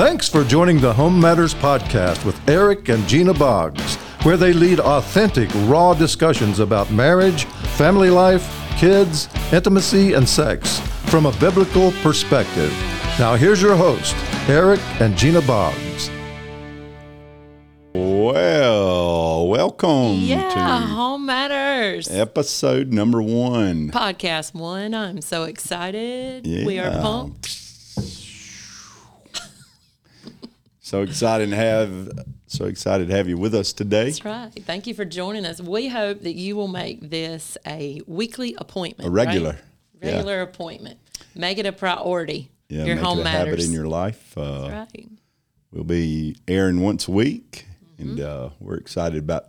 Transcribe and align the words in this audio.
Thanks 0.00 0.30
for 0.30 0.44
joining 0.44 0.80
the 0.80 0.94
Home 0.94 1.20
Matters 1.20 1.52
Podcast 1.52 2.24
with 2.24 2.48
Eric 2.48 2.88
and 2.88 3.06
Gena 3.06 3.34
Boggs, 3.34 3.96
where 4.22 4.38
they 4.38 4.54
lead 4.54 4.80
authentic, 4.80 5.50
raw 5.66 5.92
discussions 5.92 6.58
about 6.58 6.90
marriage, 6.90 7.44
family 7.76 8.08
life, 8.08 8.50
kids, 8.78 9.28
intimacy, 9.52 10.14
and 10.14 10.26
sex 10.26 10.80
from 11.10 11.26
a 11.26 11.32
biblical 11.32 11.92
perspective. 12.02 12.70
Now, 13.18 13.34
here's 13.34 13.60
your 13.60 13.76
host, 13.76 14.16
Eric 14.48 14.80
and 15.02 15.18
Gena 15.18 15.42
Boggs. 15.42 16.10
Well, 17.92 19.48
welcome 19.48 20.14
Yeah, 20.20 20.48
to 20.48 20.86
Home 20.86 21.26
Matters. 21.26 22.08
episode 22.10 22.90
number 22.90 23.20
one. 23.20 23.90
Podcast 23.90 24.54
one. 24.54 24.94
I'm 24.94 25.20
so 25.20 25.42
excited. 25.42 26.46
We 26.46 26.78
are 26.78 26.90
pumped. 27.02 27.69
So 30.90 31.02
excited 31.02 31.50
to 31.50 31.56
have 31.56 32.10
so 32.48 32.64
excited 32.64 33.06
to 33.10 33.14
have 33.14 33.28
you 33.28 33.36
with 33.38 33.54
us 33.54 33.72
today. 33.72 34.06
That's 34.06 34.24
right. 34.24 34.50
Thank 34.66 34.88
you 34.88 34.94
for 34.94 35.04
joining 35.04 35.46
us. 35.46 35.60
We 35.60 35.86
hope 35.86 36.22
that 36.22 36.34
you 36.34 36.56
will 36.56 36.66
make 36.66 37.08
this 37.10 37.56
a 37.64 38.00
weekly 38.08 38.56
appointment. 38.58 39.06
A 39.06 39.10
regular. 39.12 39.50
right? 39.50 39.60
Yeah. 40.02 40.10
Regular 40.16 40.42
appointment. 40.42 40.98
Make 41.36 41.58
it 41.58 41.66
a 41.66 41.70
priority. 41.70 42.50
Yeah, 42.68 42.86
Your 42.86 42.96
make 42.96 43.04
home 43.04 43.18
it 43.18 43.20
a 43.20 43.24
matters. 43.24 43.50
habit 43.50 43.64
in 43.66 43.72
your 43.72 43.86
life. 43.86 44.36
Uh, 44.36 44.66
That's 44.66 44.92
right. 44.96 45.08
We'll 45.70 45.84
be 45.84 46.34
airing 46.48 46.80
once 46.80 47.06
a 47.06 47.12
week, 47.12 47.66
Mm-hmm. 48.00 48.10
and 48.10 48.20
uh, 48.20 48.50
we're 48.58 48.74
excited 48.78 49.18
about 49.20 49.44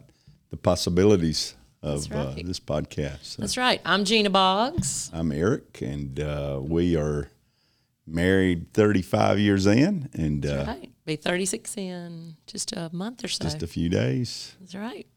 the 0.51 0.57
possibilities 0.57 1.55
of 1.81 2.07
right. 2.11 2.19
uh, 2.19 2.33
this 2.43 2.59
podcast. 2.59 3.23
So 3.23 3.41
That's 3.41 3.57
right. 3.57 3.81
I'm 3.83 4.05
Gena 4.05 4.29
Boggs. 4.29 5.09
I'm 5.11 5.31
Eric, 5.31 5.81
and 5.81 6.19
uh, 6.19 6.59
we 6.61 6.95
are 6.95 7.31
married 8.05 8.73
35 8.73 9.39
years 9.39 9.65
in, 9.65 10.07
and 10.13 10.45
uh, 10.45 10.65
Right. 10.67 10.90
Be 11.05 11.15
36 11.15 11.77
in 11.77 12.35
just 12.47 12.73
a 12.73 12.89
month 12.93 13.23
or 13.23 13.27
so. 13.27 13.43
just 13.43 13.63
a 13.63 13.67
few 13.67 13.89
days. 13.89 14.55
That's 14.59 14.75
right. 14.75 15.07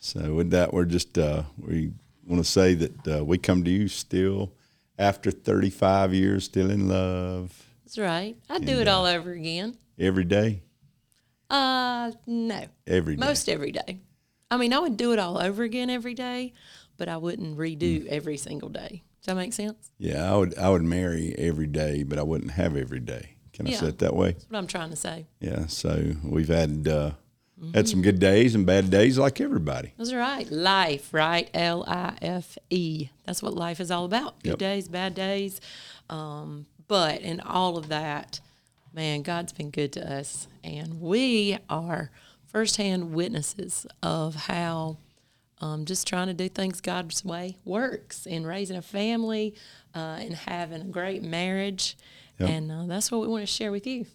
So 0.00 0.34
with 0.34 0.50
that, 0.50 0.72
we're 0.72 0.84
just 0.86 1.18
uh, 1.18 1.42
we 1.58 1.92
want 2.26 2.42
to 2.44 2.50
say 2.50 2.74
that 2.74 3.08
uh, 3.08 3.24
we 3.24 3.38
come 3.38 3.62
to 3.64 3.70
you 3.70 3.88
still 3.88 4.52
after 4.98 5.30
35 5.30 6.14
years, 6.14 6.44
still 6.44 6.70
in 6.70 6.88
love 6.88 7.52
That's 7.84 7.98
right. 7.98 8.36
I'd 8.48 8.64
do 8.64 8.78
it 8.80 8.88
all 8.88 9.04
over 9.04 9.32
again. 9.32 9.76
every 9.98 10.24
day, 10.24 10.62
Uh, 11.50 12.12
no. 12.26 12.64
every 12.86 13.16
day. 13.16 13.20
Most 13.20 13.48
every 13.48 13.72
day. 13.72 14.00
I 14.50 14.56
mean, 14.56 14.72
I 14.72 14.78
would 14.78 14.96
do 14.96 15.12
it 15.12 15.18
all 15.18 15.38
over 15.38 15.62
again 15.64 15.90
every 15.90 16.14
day, 16.14 16.52
but 16.96 17.08
I 17.08 17.16
wouldn't 17.18 17.58
redo 17.58 18.02
Mm. 18.04 18.06
every 18.06 18.36
single 18.36 18.68
day. 18.68 19.02
Does 19.20 19.26
that 19.26 19.36
make 19.36 19.52
sense? 19.52 19.90
yeah, 19.98 20.32
I 20.32 20.36
would 20.36 20.56
I 20.56 20.68
would 20.70 20.82
marry 20.84 21.34
every 21.36 21.66
day, 21.66 22.04
but 22.04 22.18
I 22.18 22.22
wouldn't 22.22 22.52
have 22.52 22.76
every 22.76 23.00
day. 23.00 23.35
Can 23.56 23.66
I 23.66 23.72
say 23.72 23.86
it 23.88 23.98
that 23.98 24.14
way? 24.14 24.32
That's 24.32 24.44
what 24.50 24.58
I'm 24.58 24.66
trying 24.66 24.90
to 24.90 24.96
say. 24.96 25.26
Yeah. 25.40 25.66
So 25.66 26.12
we've 26.22 26.48
had 26.48 26.86
uh, 26.88 27.10
Mm-hmm. 27.58 27.72
had 27.72 27.88
some 27.88 28.02
good 28.02 28.18
days 28.18 28.54
and 28.54 28.66
bad 28.66 28.90
days, 28.90 29.16
like 29.16 29.40
everybody. 29.40 29.94
That's 29.96 30.12
right. 30.12 30.46
Life, 30.50 31.08
right? 31.14 31.48
L 31.54 31.84
I 31.88 32.12
F 32.20 32.58
E. 32.68 33.08
That's 33.24 33.42
what 33.42 33.54
life 33.54 33.80
is 33.80 33.90
all 33.90 34.04
about. 34.04 34.42
Good 34.42 34.50
Yep. 34.50 34.58
days, 34.58 34.88
bad 34.88 35.14
days. 35.14 35.58
Um, 36.10 36.66
but 36.86 37.22
in 37.22 37.40
all 37.40 37.78
of 37.78 37.88
that, 37.88 38.40
man, 38.92 39.22
God's 39.22 39.54
been 39.54 39.70
good 39.70 39.90
to 39.94 40.06
us. 40.18 40.48
And 40.62 41.00
we 41.00 41.56
are 41.70 42.10
firsthand 42.46 43.14
witnesses 43.14 43.86
of 44.02 44.34
how 44.34 44.98
um, 45.62 45.86
just 45.86 46.06
trying 46.06 46.26
to 46.26 46.34
do 46.34 46.50
things 46.50 46.82
God's 46.82 47.24
way 47.24 47.56
works 47.64 48.26
in 48.26 48.46
raising 48.46 48.76
a 48.76 48.82
family 48.82 49.54
uh, 49.94 50.18
and 50.20 50.34
having 50.34 50.82
a 50.82 50.84
great 50.84 51.22
marriage. 51.22 51.96
And 52.38 52.70
uh, 52.70 52.84
that's 52.86 53.10
what 53.10 53.20
we 53.20 53.28
want 53.28 53.42
to 53.42 53.46
share 53.46 53.72
with 53.72 53.86
you. 53.86 54.06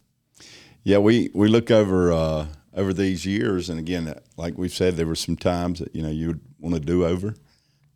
Yeah, 0.83 0.97
we, 0.99 1.29
we 1.33 1.47
look 1.47 1.69
over 1.71 2.11
uh, 2.11 2.47
over 2.73 2.93
these 2.93 3.25
years, 3.25 3.69
and 3.69 3.79
again, 3.79 4.13
like 4.37 4.57
we've 4.57 4.73
said, 4.73 4.95
there 4.95 5.05
were 5.07 5.15
some 5.15 5.35
times 5.35 5.79
that 5.79 5.95
you 5.95 6.01
know 6.01 6.09
you 6.09 6.27
would 6.27 6.41
want 6.59 6.75
to 6.75 6.81
do 6.81 7.05
over, 7.05 7.35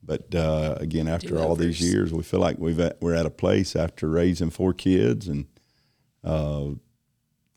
but 0.04 0.34
uh, 0.36 0.76
again, 0.80 1.08
after 1.08 1.40
all 1.40 1.56
these 1.56 1.80
years, 1.82 2.12
we 2.14 2.22
feel 2.24 2.40
like 2.40 2.58
we've 2.60 2.80
at, 2.80 2.98
we're 3.02 3.14
at 3.16 3.26
a 3.26 3.30
place 3.32 3.76
after 3.76 4.08
raising 4.10 4.50
four 4.52 4.74
kids 4.74 5.28
and 5.28 5.46
uh, 6.24 6.70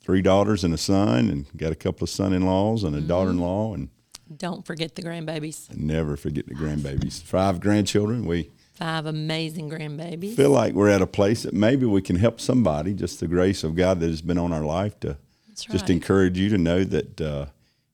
three 0.01 0.23
daughters 0.23 0.65
and 0.65 0.73
a 0.73 0.79
son, 0.79 1.29
and 1.29 1.47
got 1.57 1.73
a 1.73 1.77
couple 1.77 2.05
of 2.05 2.11
son-in-laws 2.11 2.85
and 2.85 2.95
a 2.95 2.99
Mm-hmm. 2.99 3.09
daughter-in-law, 3.09 3.75
and 3.75 3.89
Don't 4.35 4.65
forget 4.65 4.95
the 4.95 5.03
grandbabies. 5.03 5.75
never 5.77 6.17
forget 6.17 6.47
the 6.47 6.55
grandbabies. 6.55 7.21
Five 7.23 7.61
grandchildren. 7.61 8.25
We 8.25 8.51
Five 8.79 9.07
amazing 9.07 9.69
grandbabies. 9.71 10.37
feel 10.37 10.51
like 10.51 10.75
we're 10.75 10.89
at 10.89 11.03
a 11.03 11.07
place 11.07 11.43
that 11.43 11.53
maybe 11.55 11.85
we 11.87 12.01
can 12.01 12.17
help 12.17 12.41
somebody. 12.41 12.95
Just 12.95 13.21
the 13.21 13.27
grace 13.29 13.65
of 13.65 13.75
God 13.75 13.99
that 14.01 14.09
has 14.09 14.23
been 14.23 14.39
on 14.39 14.53
our 14.53 14.65
life 14.65 14.99
to 15.01 15.17
That's 15.49 15.65
just 15.65 15.83
right. 15.85 15.91
encourage 15.91 16.39
you 16.39 16.49
to 16.51 16.59
know 16.59 16.85
that 16.85 17.21
uh, 17.21 17.47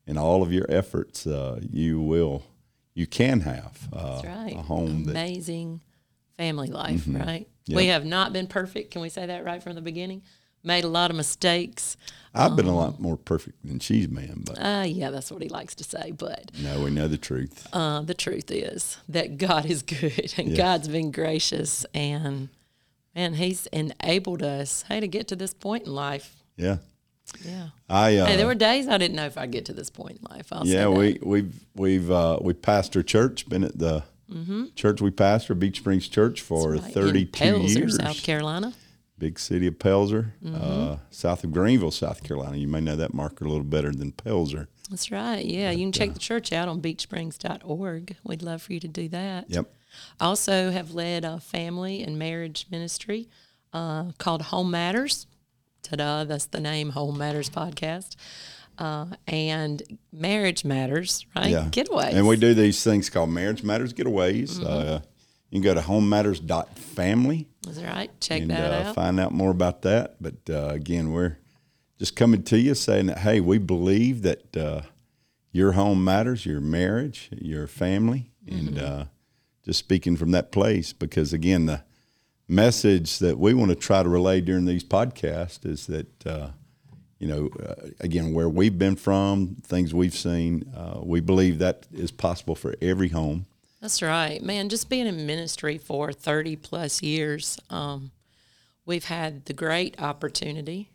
in 0.07 0.19
all 0.19 0.43
of 0.43 0.53
your 0.53 0.67
efforts, 0.69 1.27
uh, 1.27 1.61
you 1.71 2.01
will, 2.01 2.43
you 2.95 3.07
can 3.07 3.41
have 3.41 3.89
uh, 3.93 4.21
That's 4.21 4.27
right. 4.27 4.55
a 4.57 4.63
home 4.63 5.05
that 5.05 5.13
Amazing 5.13 5.81
family 6.37 6.69
life, 6.69 7.05
Mm-hmm. 7.07 7.17
right? 7.23 7.49
We 7.67 7.87
have 7.87 8.05
not 8.05 8.35
been 8.35 8.47
perfect. 8.47 8.91
Can 8.91 9.01
we 9.01 9.09
say 9.09 9.25
that 9.25 9.43
right 9.45 9.63
from 9.63 9.75
the 9.75 9.81
beginning? 9.81 10.21
Made 10.65 10.85
a 10.85 10.89
lot 10.89 11.11
of 11.11 11.17
mistakes. 11.17 11.97
I've 12.37 12.57
been 12.57 12.67
a 12.67 12.75
lot 12.75 12.99
more 12.99 13.17
perfect 13.17 13.65
than 13.65 13.79
she's 13.79 14.09
been, 14.09 14.43
but 14.45 14.59
Uh, 14.59 14.85
yeah, 14.85 15.11
that's 15.11 15.31
what 15.31 15.41
he 15.43 15.49
likes 15.49 15.75
to 15.77 15.85
say. 15.85 16.11
But 16.11 16.51
no, 16.61 16.81
we 16.83 16.91
know 16.91 17.07
the 17.07 17.19
truth. 17.19 17.69
uh, 17.73 18.01
the 18.01 18.15
truth 18.15 18.51
is 18.51 18.97
that 19.09 19.39
God 19.39 19.67
is 19.67 19.83
good 19.83 20.35
and 20.37 20.49
Yeah. 20.49 20.57
God's 20.57 20.89
been 20.89 21.11
gracious. 21.13 21.85
And 21.95 22.49
and 23.15 23.37
He's 23.37 23.67
enabled 23.67 24.43
us, 24.43 24.85
hey, 24.89 24.99
to 24.99 25.07
get 25.07 25.29
to 25.29 25.37
this 25.37 25.55
point 25.55 25.85
in 25.87 25.95
life. 25.95 26.43
Yeah, 26.57 26.79
Yeah. 27.45 27.69
I. 27.89 28.17
Uh, 28.17 28.27
hey, 28.27 28.37
there 28.37 28.47
were 28.47 28.57
days 28.57 28.89
I 28.89 28.99
didn't 28.99 29.15
know 29.15 29.27
if 29.27 29.39
I'd 29.39 29.53
get 29.53 29.67
to 29.67 29.73
this 29.73 29.91
point 29.91 30.19
in 30.21 30.37
life. 30.37 30.49
I'll 30.51 30.67
yeah, 30.67 30.89
we 30.89 31.21
we've 31.23 31.55
we've 31.77 32.11
uh, 32.11 32.39
we 32.41 32.55
pastor 32.55 33.05
church. 33.05 33.49
Been 33.49 33.63
at 33.63 33.79
the 33.79 34.03
church 34.75 35.01
we 35.01 35.13
pastor, 35.13 35.55
Beech 35.55 35.77
Springs 35.77 36.09
Church, 36.09 36.41
for 36.41 36.73
Mm-hmm. 36.73 36.79
Right, 36.79 36.87
in 36.87 36.93
thirty-two 36.93 37.59
years. 37.61 37.97
South 37.97 38.23
Carolina. 38.25 38.73
Big 39.19 39.39
city 39.39 39.67
of 39.69 39.79
Pelzer, 39.79 40.33
Mm-hmm. 40.45 40.57
uh, 40.61 40.97
south 41.11 41.45
of 41.45 41.53
Greenville, 41.53 41.91
South 41.93 42.23
Carolina. 42.25 42.57
You 42.57 42.67
may 42.69 42.81
know 42.81 42.97
that 42.97 43.15
marker 43.15 43.45
a 43.45 43.49
little 43.49 43.63
better 43.65 43.93
than 43.93 44.13
Pelzer. 44.13 44.67
That's 44.91 45.11
right. 45.11 45.45
Yeah, 45.45 45.71
you 45.71 45.85
can 45.85 45.93
check 45.93 46.13
the 46.13 46.19
church 46.19 46.53
out 46.53 46.69
on 46.69 46.83
beechsprings.org. 46.83 48.17
We'd 48.25 48.43
love 48.43 48.63
for 48.63 48.73
you 48.73 48.81
to 48.81 48.89
do 48.89 49.09
that. 49.09 49.49
Yep. 49.49 49.73
Also 50.21 50.71
have 50.73 50.93
led 50.93 51.25
a 51.25 51.39
family 51.41 52.03
and 52.03 52.19
marriage 52.19 52.67
ministry 52.71 53.29
uh, 53.73 54.11
called 54.19 54.43
Home 54.43 54.71
Matters. 54.71 55.27
Ta-da! 55.83 56.25
That's 56.25 56.47
the 56.47 56.61
name, 56.61 56.91
Home 56.91 57.17
Matters 57.19 57.49
Podcast. 57.51 58.17
Uh, 58.77 59.07
and 59.29 59.83
Marriage 60.13 60.65
Matters, 60.65 61.25
right? 61.37 61.51
Yeah. 61.51 61.69
Getaways. 61.71 62.15
And 62.15 62.27
we 62.27 62.37
do 62.37 62.55
these 62.55 62.83
things 62.83 63.09
called 63.09 63.31
Marriage 63.31 63.63
Matters 63.63 63.93
Getaways. 63.95 64.59
Mm-hmm. 64.59 64.67
Uh, 64.67 64.99
you 65.55 65.61
can 65.61 65.63
go 65.63 65.75
to 65.81 65.87
homematters.family 65.87 67.47
That's 67.63 67.79
right? 67.81 68.11
Check 68.21 68.43
and 68.43 68.51
that 68.51 68.73
uh, 68.73 68.89
out. 68.89 68.95
find 68.97 69.21
out 69.21 69.33
more 69.33 69.51
about 69.53 69.83
that. 69.83 70.17
But 70.21 70.35
uh, 70.51 70.71
again, 70.71 71.13
we're 71.13 71.39
just 71.99 72.17
coming 72.17 72.43
to 72.45 72.59
you 72.59 72.75
saying 72.75 73.07
that, 73.07 73.19
hey, 73.19 73.39
we 73.41 73.59
believe 73.59 74.23
that 74.23 74.57
uh, 74.57 74.81
your 75.53 75.73
home 75.73 76.03
matters, 76.03 76.45
your 76.45 76.61
marriage, 76.61 77.29
your 77.33 77.69
family, 77.69 78.33
and 78.49 78.71
Mm-hmm. 78.71 78.85
uh, 78.85 79.05
just 79.65 79.79
speaking 79.79 80.17
from 80.17 80.33
that 80.33 80.51
place 80.53 80.93
because, 80.93 81.33
again, 81.33 81.67
the 81.67 81.85
message 82.49 83.21
that 83.21 83.39
we 83.39 83.55
want 83.55 83.71
to 83.71 83.77
try 83.77 84.03
to 84.03 84.09
relay 84.09 84.41
during 84.41 84.65
these 84.67 84.85
podcasts 84.85 85.65
is 85.65 85.87
that, 85.87 86.27
uh, 86.27 86.49
you 87.21 87.29
know, 87.29 87.49
uh, 87.65 87.75
again, 88.01 88.35
where 88.35 88.49
we've 88.49 88.77
been 88.79 88.97
from, 88.97 89.57
things 89.63 89.95
we've 89.95 90.15
seen, 90.17 90.71
uh, 90.77 90.99
we 91.03 91.21
believe 91.21 91.61
that 91.61 91.87
is 91.93 92.11
possible 92.11 92.55
for 92.57 92.75
every 92.83 93.09
home. 93.11 93.47
That's 93.85 94.01
right, 94.01 94.43
man. 94.43 94.71
Just 94.71 94.89
being 94.89 95.07
in 95.07 95.27
ministry 95.27 95.77
for 95.77 96.11
30 96.11 96.57
plus 96.57 97.03
years, 97.03 97.59
um, 97.69 98.13
we've 98.87 99.05
had 99.05 99.45
the 99.45 99.53
great 99.53 100.01
opportunity 100.01 100.89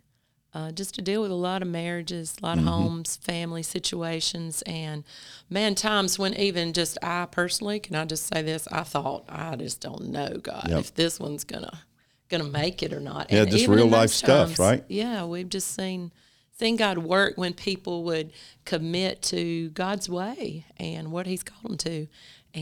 uh, 0.55 0.71
just 0.71 0.95
to 0.95 1.03
deal 1.03 1.21
with 1.21 1.29
a 1.29 1.35
lot 1.35 1.61
of 1.61 1.67
marriages, 1.67 2.35
a 2.41 2.45
lot 2.47 2.57
of 2.57 2.63
homes, 2.63 3.15
family 3.17 3.61
situations, 3.61 4.63
and 4.63 5.03
man, 5.51 5.75
times 5.75 6.17
when 6.17 6.33
even 6.33 6.73
just 6.73 6.97
I 7.03 7.27
personally, 7.29 7.79
can 7.79 7.95
I 7.95 8.05
just 8.05 8.25
say 8.25 8.41
this? 8.41 8.67
I 8.71 8.81
thought 8.81 9.25
I 9.29 9.55
just 9.55 9.81
don't 9.81 10.07
know 10.09 10.39
God 10.41 10.65
Yep. 10.67 10.79
if 10.79 10.95
this 10.95 11.19
one's 11.19 11.43
gonna 11.43 11.83
gonna 12.27 12.43
make 12.45 12.81
it 12.81 12.91
or 12.91 12.99
not. 12.99 13.31
Yeah, 13.31 13.43
And 13.43 13.51
just 13.51 13.67
real 13.67 13.85
life 13.85 14.09
stuff, 14.09 14.47
times, 14.47 14.59
right? 14.59 14.83
Yeah, 14.87 15.25
we've 15.25 15.47
just 15.47 15.75
seen 15.75 16.11
seen 16.57 16.75
God 16.75 16.97
work 16.97 17.37
when 17.37 17.53
people 17.53 18.03
would 18.05 18.33
commit 18.65 19.21
to 19.21 19.69
God's 19.69 20.09
way 20.09 20.65
and 20.77 21.11
what 21.11 21.27
He's 21.27 21.43
called 21.43 21.63
them 21.63 21.77
to. 21.77 22.07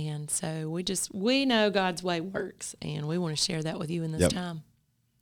And 0.06 0.30
so 0.30 0.70
we 0.70 0.84
just 0.84 1.14
we 1.16 1.44
know 1.46 1.72
God's 1.72 2.04
way 2.04 2.22
works, 2.22 2.76
and 2.84 3.08
we 3.08 3.18
want 3.18 3.36
to 3.36 3.42
share 3.44 3.64
that 3.64 3.80
with 3.80 3.90
you 3.90 4.04
in 4.04 4.12
this 4.12 4.22
Yep. 4.22 4.32
time. 4.32 4.62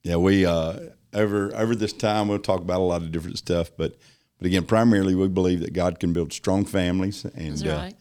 Yeah, 0.03 0.17
we 0.17 0.45
uh, 0.45 0.79
over 1.13 1.55
over 1.55 1.75
this 1.75 1.93
time 1.93 2.27
we'll 2.27 2.39
talk 2.39 2.59
about 2.61 2.79
a 2.81 2.83
lot 2.83 3.01
of 3.01 3.11
different 3.11 3.37
stuff, 3.37 3.69
but 3.77 3.95
but 4.37 4.47
again, 4.47 4.65
primarily 4.65 5.15
we 5.15 5.27
believe 5.29 5.61
that 5.61 5.71
God 5.73 5.99
can 5.99 6.11
build 6.13 6.33
strong 6.33 6.65
families 6.65 7.23
and 7.23 7.65
uh, 7.65 7.71
right. 7.71 7.95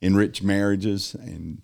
enrich 0.00 0.40
marriages 0.42 1.14
and 1.14 1.62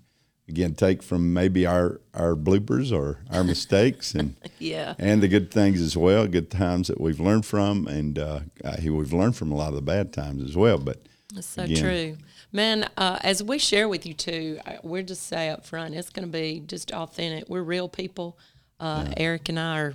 again 0.49 0.75
take 0.75 1.03
from 1.03 1.33
maybe 1.33 1.65
our 1.65 2.01
our 2.13 2.35
bloopers 2.35 2.93
or 2.93 3.21
our 3.31 3.45
mistakes 3.55 4.15
and 4.15 4.35
Yeah. 4.59 4.95
and 4.99 5.23
the 5.23 5.29
good 5.29 5.51
things 5.53 5.81
as 5.81 5.97
well, 5.97 6.27
good 6.27 6.51
times 6.51 6.89
that 6.89 7.01
we've 7.01 7.21
learned 7.21 7.47
from, 7.47 7.87
and 7.87 8.19
uh, 8.19 8.41
uh, 8.65 8.77
we've 8.83 9.13
learned 9.13 9.37
from 9.37 9.53
a 9.53 9.57
lot 9.57 9.69
of 9.69 9.77
the 9.77 9.83
bad 9.83 10.13
times 10.13 10.43
as 10.43 10.57
well. 10.57 10.79
But 10.79 11.07
That's 11.35 11.47
so 11.47 11.63
Again. 11.65 11.77
true. 11.83 12.17
Man, 12.53 12.89
uh, 12.97 13.19
as 13.23 13.43
we 13.43 13.59
share 13.59 13.89
with 13.89 14.07
you 14.07 14.15
too, 14.15 14.61
we're 14.83 15.03
just 15.03 15.27
say 15.27 15.49
up 15.49 15.65
front, 15.67 15.95
it's 15.95 16.11
going 16.11 16.27
to 16.27 16.33
be 16.33 16.63
just 16.67 16.93
authentic. 16.93 17.49
We're 17.49 17.63
real 17.63 17.89
people. 17.89 18.39
Uh, 18.79 19.07
Eric 19.17 19.49
and 19.49 19.59
I 19.59 19.79
are, 19.81 19.95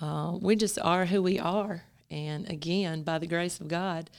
uh, 0.00 0.36
we 0.40 0.56
just 0.56 0.78
are 0.80 1.06
who 1.06 1.22
we 1.22 1.38
are. 1.38 1.84
And 2.10 2.48
again, 2.50 3.02
by 3.02 3.18
the 3.18 3.26
grace 3.26 3.60
of 3.60 3.68
God. 3.68 4.10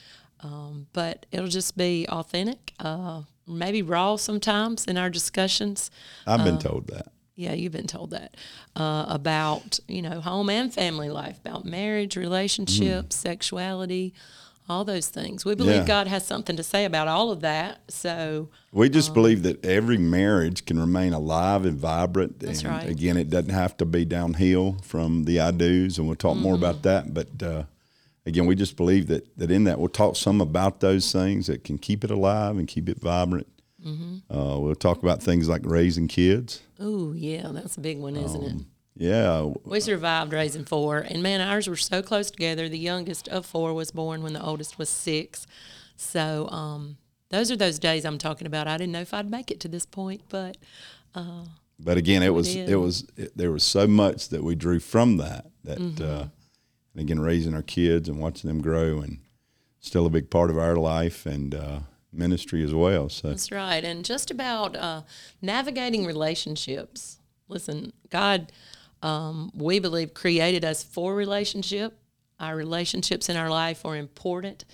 Um, 0.42 0.88
but 0.92 1.26
it'll 1.32 1.48
just 1.48 1.78
be 1.78 2.06
authentic, 2.10 2.74
uh, 2.80 3.22
maybe 3.48 3.82
raw 3.82 4.18
sometimes 4.18 4.86
in 4.86 4.98
our 4.98 5.10
discussions. 5.10 5.90
I've 6.28 6.42
Uh, 6.42 6.44
been 6.46 6.60
told 6.60 6.88
that. 6.88 7.12
Yeah, 7.36 7.54
you've 7.54 7.72
been 7.72 7.88
told 7.88 8.10
that 8.12 8.36
uh, 8.76 9.06
about 9.08 9.80
you 9.88 10.02
know 10.02 10.20
home 10.22 10.50
and 10.50 10.74
family 10.74 11.10
life, 11.10 11.40
about 11.40 11.64
marriage, 11.66 12.18
relationships, 12.18 13.16
sexuality, 13.16 14.14
all 14.70 14.86
those 14.86 15.08
things. 15.10 15.44
We 15.46 15.56
believe. 15.56 15.76
Yeah. 15.82 15.86
God 15.86 16.08
has 16.08 16.26
something 16.26 16.56
to 16.56 16.64
say 16.64 16.86
about 16.86 17.08
all 17.08 17.32
of 17.32 17.42
that. 17.42 17.82
So 17.92 18.50
We 18.72 18.90
just 18.90 19.14
believe 19.14 19.44
that 19.44 19.64
every 19.66 19.98
marriage 19.98 20.66
can 20.66 20.80
remain 20.80 21.14
alive 21.14 21.66
and 21.66 21.78
vibrant. 21.78 22.40
That's 22.40 22.62
and 22.62 22.70
right. 22.70 22.90
Again, 22.90 23.18
it 23.18 23.30
doesn't 23.30 23.52
have 23.52 23.76
to 23.78 23.86
be 23.86 24.06
downhill 24.06 24.78
from 24.84 25.26
the 25.26 25.40
I 25.42 25.52
do's, 25.52 25.98
and 25.98 26.08
we'll 26.08 26.16
talk 26.16 26.38
more 26.38 26.56
Mm-hmm. 26.56 26.64
about 26.64 26.82
that. 26.84 27.14
But 27.14 27.44
uh, 27.44 27.64
again, 28.26 28.46
we 28.46 28.56
just 28.56 28.78
believe 28.78 29.08
that 29.08 29.38
that 29.38 29.52
in 29.52 29.66
that 29.66 29.80
we'll 29.80 29.90
talk 29.90 30.16
some 30.16 30.40
about 30.42 30.80
those 30.80 31.12
things 31.12 31.48
that 31.48 31.64
can 31.64 31.78
keep 31.78 32.04
it 32.04 32.12
alive 32.12 32.58
and 32.58 32.68
keep 32.68 32.88
it 32.90 33.00
vibrant. 33.00 33.48
Mm-hmm. 33.86 34.34
Uh, 34.34 34.58
we'll 34.60 34.76
talk 34.76 35.04
about 35.04 35.22
things 35.22 35.50
like 35.50 35.62
raising 35.66 36.08
kids. 36.08 36.62
Oh 36.80 37.12
yeah, 37.12 37.50
that's 37.52 37.76
a 37.76 37.82
big 37.82 38.00
one, 38.00 38.16
isn't 38.16 38.44
it? 38.44 38.66
Yeah, 38.96 39.52
We 39.64 39.80
survived 39.80 40.34
raising 40.34 40.66
four, 40.66 41.00
and 41.00 41.24
man, 41.24 41.42
ours 41.42 41.68
were 41.68 41.76
so 41.76 42.02
close 42.04 42.30
together. 42.30 42.70
The 42.70 42.78
youngest 42.78 43.28
of 43.28 43.46
four 43.46 43.74
was 43.74 43.90
born 43.92 44.22
when 44.22 44.34
the 44.34 44.44
oldest 44.44 44.78
was 44.78 44.88
six. 44.90 45.48
So 45.96 46.48
um, 46.50 46.98
those 47.30 47.50
are 47.52 47.56
those 47.56 47.80
days 47.80 48.06
I'm 48.06 48.20
talking 48.20 48.46
about. 48.46 48.68
I 48.68 48.78
didn't 48.78 48.92
know 48.92 49.02
if 49.02 49.14
I'd 49.14 49.30
make 49.32 49.50
it 49.50 49.60
to 49.62 49.68
this 49.68 49.86
point, 49.88 50.22
but 50.30 50.58
but 51.80 51.98
again, 51.98 52.24
it 52.24 52.34
was 52.34 52.54
did. 52.54 52.70
it 52.70 52.76
was 52.76 53.08
it, 53.18 53.36
there 53.36 53.52
was 53.52 53.64
so 53.64 53.88
much 53.88 54.30
that 54.30 54.44
we 54.44 54.56
drew 54.56 54.80
from 54.80 55.18
that. 55.18 55.46
That 55.64 55.80
Mm-hmm. 55.80 56.04
uh, 56.04 56.26
and 56.96 57.02
again, 57.02 57.20
raising 57.20 57.56
our 57.56 57.64
kids 57.64 58.08
and 58.08 58.20
watching 58.20 58.48
them 58.48 58.62
grow, 58.62 59.00
and 59.00 59.18
still 59.80 60.06
a 60.06 60.10
big 60.12 60.30
part 60.30 60.52
of 60.52 60.58
our 60.60 60.76
life 60.76 61.26
and 61.26 61.56
uh, 61.56 61.80
ministry 62.12 62.64
as 62.64 62.74
well. 62.76 63.10
So 63.10 63.30
That's 63.30 63.52
right. 63.52 63.84
And 63.84 64.06
just 64.06 64.30
about 64.30 64.76
uh, 64.76 65.02
navigating 65.42 66.06
relationships. 66.06 67.18
Listen, 67.50 67.94
God, 68.10 68.52
um, 69.04 69.52
we 69.54 69.80
believe, 69.80 70.14
created 70.14 70.64
us 70.66 70.82
for 70.84 71.14
relationship. 71.14 71.98
Our 72.40 72.56
relationships 72.56 73.30
in 73.30 73.38
our 73.38 73.50
life 73.50 73.86
are 73.86 73.96
important. 73.96 74.66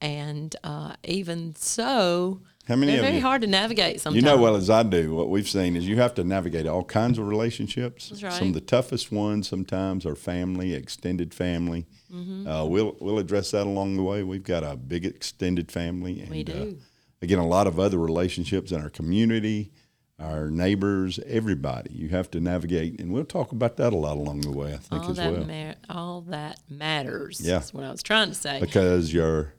And 0.00 0.54
uh, 0.64 0.94
even 1.04 1.54
so, 1.56 2.40
How 2.66 2.76
many 2.76 2.92
they're 2.92 3.02
very 3.02 3.16
you- 3.16 3.22
hard 3.22 3.40
to 3.42 3.46
navigate 3.46 4.00
Sometimes 4.00 4.16
You 4.22 4.28
know 4.28 4.36
well 4.42 4.56
as 4.56 4.68
I 4.68 4.82
do, 4.82 5.14
what 5.14 5.30
we've 5.30 5.48
seen 5.48 5.76
is 5.76 5.86
you 5.86 5.96
have 5.96 6.14
to 6.14 6.24
navigate 6.24 6.66
all 6.66 6.84
kinds 6.84 7.18
of 7.18 7.26
relationships. 7.28 8.08
That's 8.08 8.22
right. 8.22 8.32
Some 8.32 8.48
of 8.48 8.54
the 8.54 8.60
toughest 8.60 9.12
ones 9.12 9.48
sometimes 9.48 10.04
are 10.04 10.16
family, 10.16 10.74
extended 10.74 11.32
family. 11.32 11.86
Mm-hmm. 12.12 12.46
Uh, 12.46 12.64
we'll 12.66 12.96
we'll 13.00 13.18
address 13.18 13.52
that 13.52 13.66
along 13.66 13.96
the 13.96 14.02
way. 14.02 14.22
We've 14.22 14.42
got 14.42 14.62
a 14.64 14.76
big 14.76 15.04
extended 15.06 15.70
family, 15.70 16.20
and 16.20 16.30
We 16.30 16.40
Uh, 16.40 16.44
do. 16.44 16.78
again, 17.22 17.38
a 17.38 17.46
lot 17.46 17.66
of 17.66 17.78
other 17.78 17.98
relationships 17.98 18.72
in 18.72 18.80
our 18.82 18.90
community, 18.90 19.72
our 20.18 20.48
neighbors, 20.50 21.18
everybody. 21.26 21.92
You 21.92 22.08
have 22.10 22.30
to 22.32 22.40
navigate, 22.40 23.00
and 23.00 23.12
we'll 23.12 23.24
talk 23.24 23.52
about 23.52 23.76
that 23.78 23.92
a 23.92 23.96
lot 23.96 24.16
along 24.16 24.42
the 24.42 24.52
way. 24.52 24.74
I 24.74 24.76
think 24.76 25.02
all 25.04 25.10
as 25.10 25.16
that, 25.16 25.32
well, 25.32 25.44
ma- 25.44 25.74
all 25.88 26.20
that 26.22 26.60
matters. 26.68 27.40
Yeah. 27.40 27.54
That's 27.54 27.74
what 27.74 27.84
I 27.84 27.90
was 27.90 28.02
trying 28.02 28.28
to 28.28 28.34
say. 28.34 28.60
because 28.60 29.12
your 29.12 29.54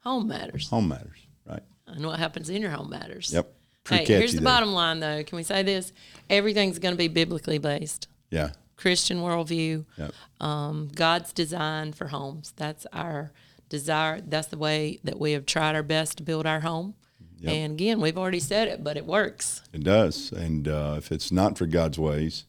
home 0.00 0.28
matters. 0.28 0.68
home 0.68 0.88
matters, 0.88 1.18
right? 1.48 1.62
And 1.88 2.06
what 2.06 2.18
happens 2.18 2.48
in 2.50 2.62
your 2.62 2.70
home 2.70 2.90
matters. 2.90 3.32
Yep. 3.32 3.52
Hey, 3.88 4.04
here's 4.04 4.32
the 4.32 4.38
there. 4.40 4.44
bottom 4.44 4.72
line, 4.72 4.98
though. 5.00 5.22
Can 5.22 5.36
we 5.36 5.42
say 5.44 5.62
this? 5.62 5.92
Everything's 6.28 6.78
going 6.80 6.94
to 6.94 6.98
be 6.98 7.08
biblically 7.08 7.58
based. 7.58 8.08
Yeah. 8.30 8.50
Christian 8.76 9.18
worldview, 9.18 9.86
Yep. 9.96 10.12
um, 10.40 10.88
God's 10.94 11.32
design 11.32 11.92
for 11.92 12.08
homes. 12.08 12.52
That's 12.56 12.84
our 12.92 13.32
desire. 13.68 14.20
That's 14.20 14.48
the 14.48 14.58
way 14.58 14.98
that 15.04 15.18
we 15.18 15.32
have 15.32 15.46
tried 15.46 15.74
our 15.74 15.82
best 15.82 16.18
to 16.18 16.22
build 16.24 16.46
our 16.46 16.60
home. 16.60 16.94
And 17.44 17.74
again, 17.74 18.00
we've 18.00 18.16
already 18.18 18.40
said 18.40 18.68
it, 18.68 18.82
but 18.82 18.96
it 18.96 19.04
works. 19.06 19.62
It 19.72 19.84
does. 19.84 20.32
And 20.32 20.66
uh, 20.68 20.94
if 20.98 21.12
it's 21.12 21.30
not 21.30 21.58
for 21.58 21.66
God's 21.66 21.98
ways, 21.98 22.44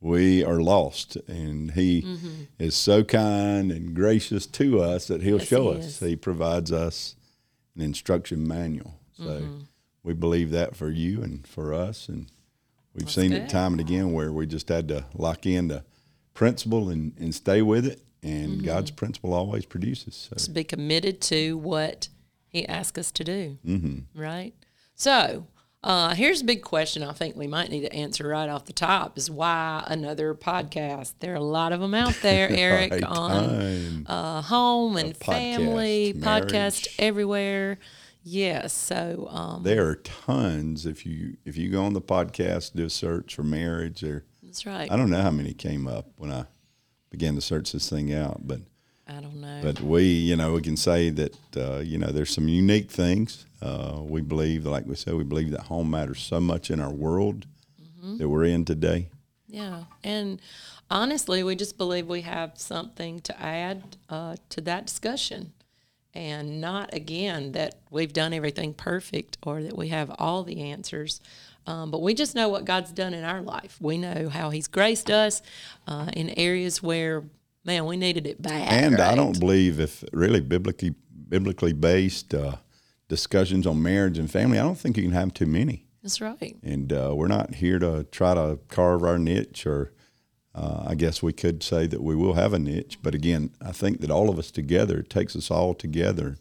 we 0.00 0.44
are 0.44 0.60
lost. 0.60 1.16
And 1.26 1.72
He 1.72 2.02
Mm-hmm. 2.02 2.28
is 2.58 2.74
so 2.76 3.02
kind 3.04 3.72
and 3.72 3.94
gracious 3.94 4.46
to 4.46 4.80
us 4.80 5.08
that 5.08 5.22
He'll 5.22 5.38
Yes, 5.38 5.48
show 5.48 5.72
He 5.72 5.78
us. 5.78 5.84
is. 5.86 5.98
He 6.00 6.16
provides 6.16 6.70
us 6.72 7.16
an 7.74 7.82
instruction 7.82 8.46
manual. 8.46 9.00
So 9.16 9.24
Mm-hmm. 9.24 9.58
we 10.04 10.12
believe 10.14 10.50
that 10.52 10.76
for 10.76 10.90
you 10.90 11.22
and 11.22 11.46
for 11.46 11.74
us. 11.74 12.08
And 12.08 12.30
we've 12.94 13.10
seen 13.10 13.32
it 13.32 13.48
time 13.48 13.72
and 13.72 13.80
again 13.80 14.12
where 14.12 14.32
we 14.32 14.46
just 14.46 14.68
had 14.68 14.86
to 14.88 15.04
lock 15.14 15.44
in 15.46 15.68
the 15.68 15.84
principle 16.34 16.88
and, 16.88 17.12
and 17.18 17.34
stay 17.34 17.62
with 17.62 17.84
it. 17.84 18.00
And 18.22 18.58
Mm-hmm. 18.58 18.64
God's 18.66 18.90
principle 18.92 19.34
always 19.34 19.64
produces. 19.66 20.14
So 20.30 20.36
To 20.36 20.50
be 20.52 20.62
committed 20.64 21.20
to 21.22 21.58
what 21.58 22.08
He 22.48 22.66
asks 22.66 22.98
us 22.98 23.12
to 23.12 23.24
do. 23.24 23.58
Mm-hmm. 23.64 24.20
Right? 24.20 24.54
So, 24.94 25.46
uh, 25.84 26.14
here's 26.14 26.40
a 26.40 26.44
big 26.44 26.62
question 26.62 27.04
I 27.04 27.12
think 27.12 27.36
we 27.36 27.46
might 27.46 27.70
need 27.70 27.82
to 27.82 27.92
answer 27.92 28.26
right 28.26 28.48
off 28.48 28.64
the 28.64 28.72
top 28.72 29.16
is 29.16 29.30
why 29.30 29.84
another 29.86 30.34
podcast? 30.34 31.14
There 31.20 31.32
are 31.32 31.36
a 31.36 31.40
lot 31.40 31.72
of 31.72 31.80
them 31.80 31.94
out 31.94 32.16
there, 32.22 32.50
Eric, 32.50 32.92
Right 32.92 33.04
on 33.04 34.06
uh, 34.06 34.42
home 34.42 34.96
and 34.96 35.14
podcast, 35.14 35.26
family, 35.26 36.14
podcast 36.16 36.88
everywhere. 36.98 37.78
Yes. 38.24 38.72
So, 38.72 39.28
um, 39.30 39.62
there 39.62 39.86
are 39.86 39.94
tons. 39.94 40.84
If 40.84 41.06
you 41.06 41.36
if 41.44 41.56
you 41.56 41.70
go 41.70 41.84
on 41.84 41.92
the 41.92 42.02
podcast, 42.02 42.74
do 42.74 42.84
a 42.84 42.90
search 42.90 43.34
for 43.34 43.44
marriage 43.44 44.02
or 44.02 44.24
that's 44.42 44.66
right. 44.66 44.90
I 44.90 44.96
don't 44.96 45.10
know 45.10 45.22
how 45.22 45.30
many 45.30 45.54
came 45.54 45.86
up 45.86 46.10
when 46.16 46.32
I 46.32 46.46
began 47.10 47.34
to 47.36 47.40
search 47.40 47.72
this 47.72 47.88
thing 47.88 48.12
out, 48.12 48.46
but 48.46 48.60
I 49.08 49.20
don't 49.20 49.40
know. 49.40 49.60
but 49.62 49.80
we, 49.80 50.02
you 50.04 50.36
know, 50.36 50.52
we 50.52 50.60
can 50.60 50.76
say 50.76 51.08
that 51.10 51.34
uh, 51.56 51.78
you 51.78 51.96
know 51.98 52.08
there's 52.08 52.30
some 52.34 52.48
unique 52.48 52.90
things. 52.90 53.46
Uh, 53.62 54.00
we 54.02 54.20
believe, 54.20 54.66
like 54.66 54.86
we 54.86 54.94
said, 54.94 55.14
we 55.14 55.24
believe 55.24 55.50
that 55.50 55.62
home 55.62 55.90
matters 55.90 56.20
so 56.20 56.38
much 56.40 56.70
in 56.70 56.80
our 56.80 56.92
world 56.92 57.46
Mm-hmm. 57.80 58.18
that 58.18 58.28
we're 58.28 58.44
in 58.44 58.64
today. 58.64 59.08
Yeah, 59.48 59.84
and 60.04 60.40
honestly, 60.88 61.42
we 61.42 61.56
just 61.56 61.76
believe 61.76 62.06
we 62.06 62.20
have 62.20 62.52
something 62.56 63.20
to 63.22 63.42
add 63.42 63.96
uh, 64.08 64.36
to 64.50 64.60
that 64.60 64.86
discussion, 64.86 65.52
and 66.14 66.60
not 66.60 66.94
again 66.94 67.52
that 67.52 67.80
we've 67.90 68.12
done 68.12 68.32
everything 68.32 68.72
perfect 68.74 69.38
or 69.42 69.62
that 69.64 69.76
we 69.76 69.88
have 69.88 70.14
all 70.18 70.44
the 70.44 70.60
answers. 70.60 71.20
Um, 71.66 71.90
but 71.90 72.00
we 72.00 72.14
just 72.14 72.34
know 72.36 72.48
what 72.48 72.64
God's 72.64 72.92
done 72.92 73.14
in 73.14 73.24
our 73.24 73.42
life. 73.42 73.76
We 73.80 73.98
know 73.98 74.28
how 74.28 74.50
He's 74.50 74.68
graced 74.68 75.10
us 75.10 75.42
uh, 75.88 76.10
in 76.14 76.30
areas 76.38 76.80
where, 76.82 77.24
man, 77.64 77.86
we 77.86 77.96
needed 77.96 78.26
it 78.26 78.40
bad. 78.40 78.72
And 78.72 79.00
I 79.00 79.14
don't 79.14 79.38
believe 79.38 79.80
if 79.80 80.04
really 80.12 80.40
biblically 80.40 80.94
biblically 81.28 81.72
based 81.74 82.34
uh, 82.34 82.56
discussions 83.08 83.66
on 83.66 83.82
marriage 83.82 84.18
and 84.18 84.30
family, 84.30 84.58
I 84.58 84.62
don't 84.62 84.78
think 84.78 84.96
you 84.96 85.02
can 85.02 85.12
have 85.12 85.34
too 85.34 85.46
many. 85.46 85.84
That's 86.02 86.20
right. 86.20 86.56
and 86.62 86.92
uh, 86.92 87.12
we're 87.14 87.26
not 87.28 87.56
here 87.56 87.78
to 87.80 88.04
try 88.04 88.32
to 88.32 88.60
carve 88.68 89.02
our 89.02 89.18
niche 89.18 89.66
or 89.66 89.92
uh, 90.54 90.84
i 90.86 90.94
guess 90.94 91.22
we 91.22 91.32
could 91.32 91.62
say 91.62 91.86
that 91.88 92.00
we 92.02 92.14
will 92.14 92.34
have 92.34 92.54
a 92.54 92.58
niche 92.58 92.98
but 93.02 93.14
again 93.16 93.50
i 93.60 93.72
think 93.72 94.00
that 94.00 94.10
all 94.10 94.30
of 94.30 94.38
us 94.38 94.50
together 94.52 95.00
it 95.00 95.10
takes 95.10 95.34
us 95.36 95.50
all 95.50 95.74
together 95.74 96.36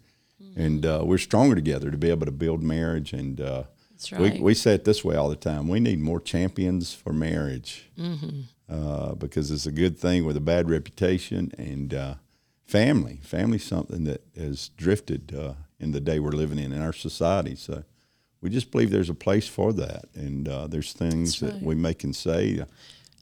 and 0.56 0.86
uh, 0.86 1.02
we're 1.04 1.18
stronger 1.18 1.56
together 1.56 1.90
to 1.92 1.98
be 1.98 2.10
able 2.10 2.26
to 2.28 2.32
build 2.32 2.64
marriage 2.64 3.12
and 3.14 3.42
uh, 3.42 3.64
That's 3.92 4.12
we, 4.12 4.30
right. 4.30 4.42
we 4.42 4.54
say 4.54 4.76
it 4.76 4.86
this 4.86 5.04
way 5.04 5.16
all 5.16 5.28
the 5.28 5.36
time 5.36 5.68
we 5.68 5.80
need 5.82 6.00
more 6.00 6.22
champions 6.22 6.94
for 6.94 7.12
marriage 7.12 7.90
uh, 8.70 9.16
because 9.16 9.52
it's 9.52 9.66
a 9.66 9.72
good 9.72 9.98
thing 9.98 10.26
with 10.26 10.38
a 10.38 10.42
bad 10.42 10.70
reputation 10.70 11.52
and 11.58 11.94
uh, 11.94 12.16
family. 12.66 13.20
Family's 13.24 13.64
something 13.64 14.04
that 14.04 14.24
has 14.38 14.70
drifted 14.70 15.36
uh, 15.36 15.54
in 15.80 15.92
the 15.92 16.02
day 16.02 16.20
we're 16.20 16.32
living 16.32 16.60
in 16.60 16.72
in 16.74 16.82
our 16.82 16.94
society. 16.94 17.56
So 17.56 17.84
we 18.42 18.50
just 18.50 18.72
believe 18.72 18.92
there's 18.92 19.10
a 19.10 19.16
place 19.16 19.48
for 19.48 19.74
that. 19.74 20.06
And 20.16 20.48
uh, 20.48 20.68
there's 20.68 20.94
things 20.94 21.40
That's 21.40 21.54
that 21.54 21.62
we 21.62 21.76
may 21.76 21.94
can 21.94 22.14
say 22.14 22.64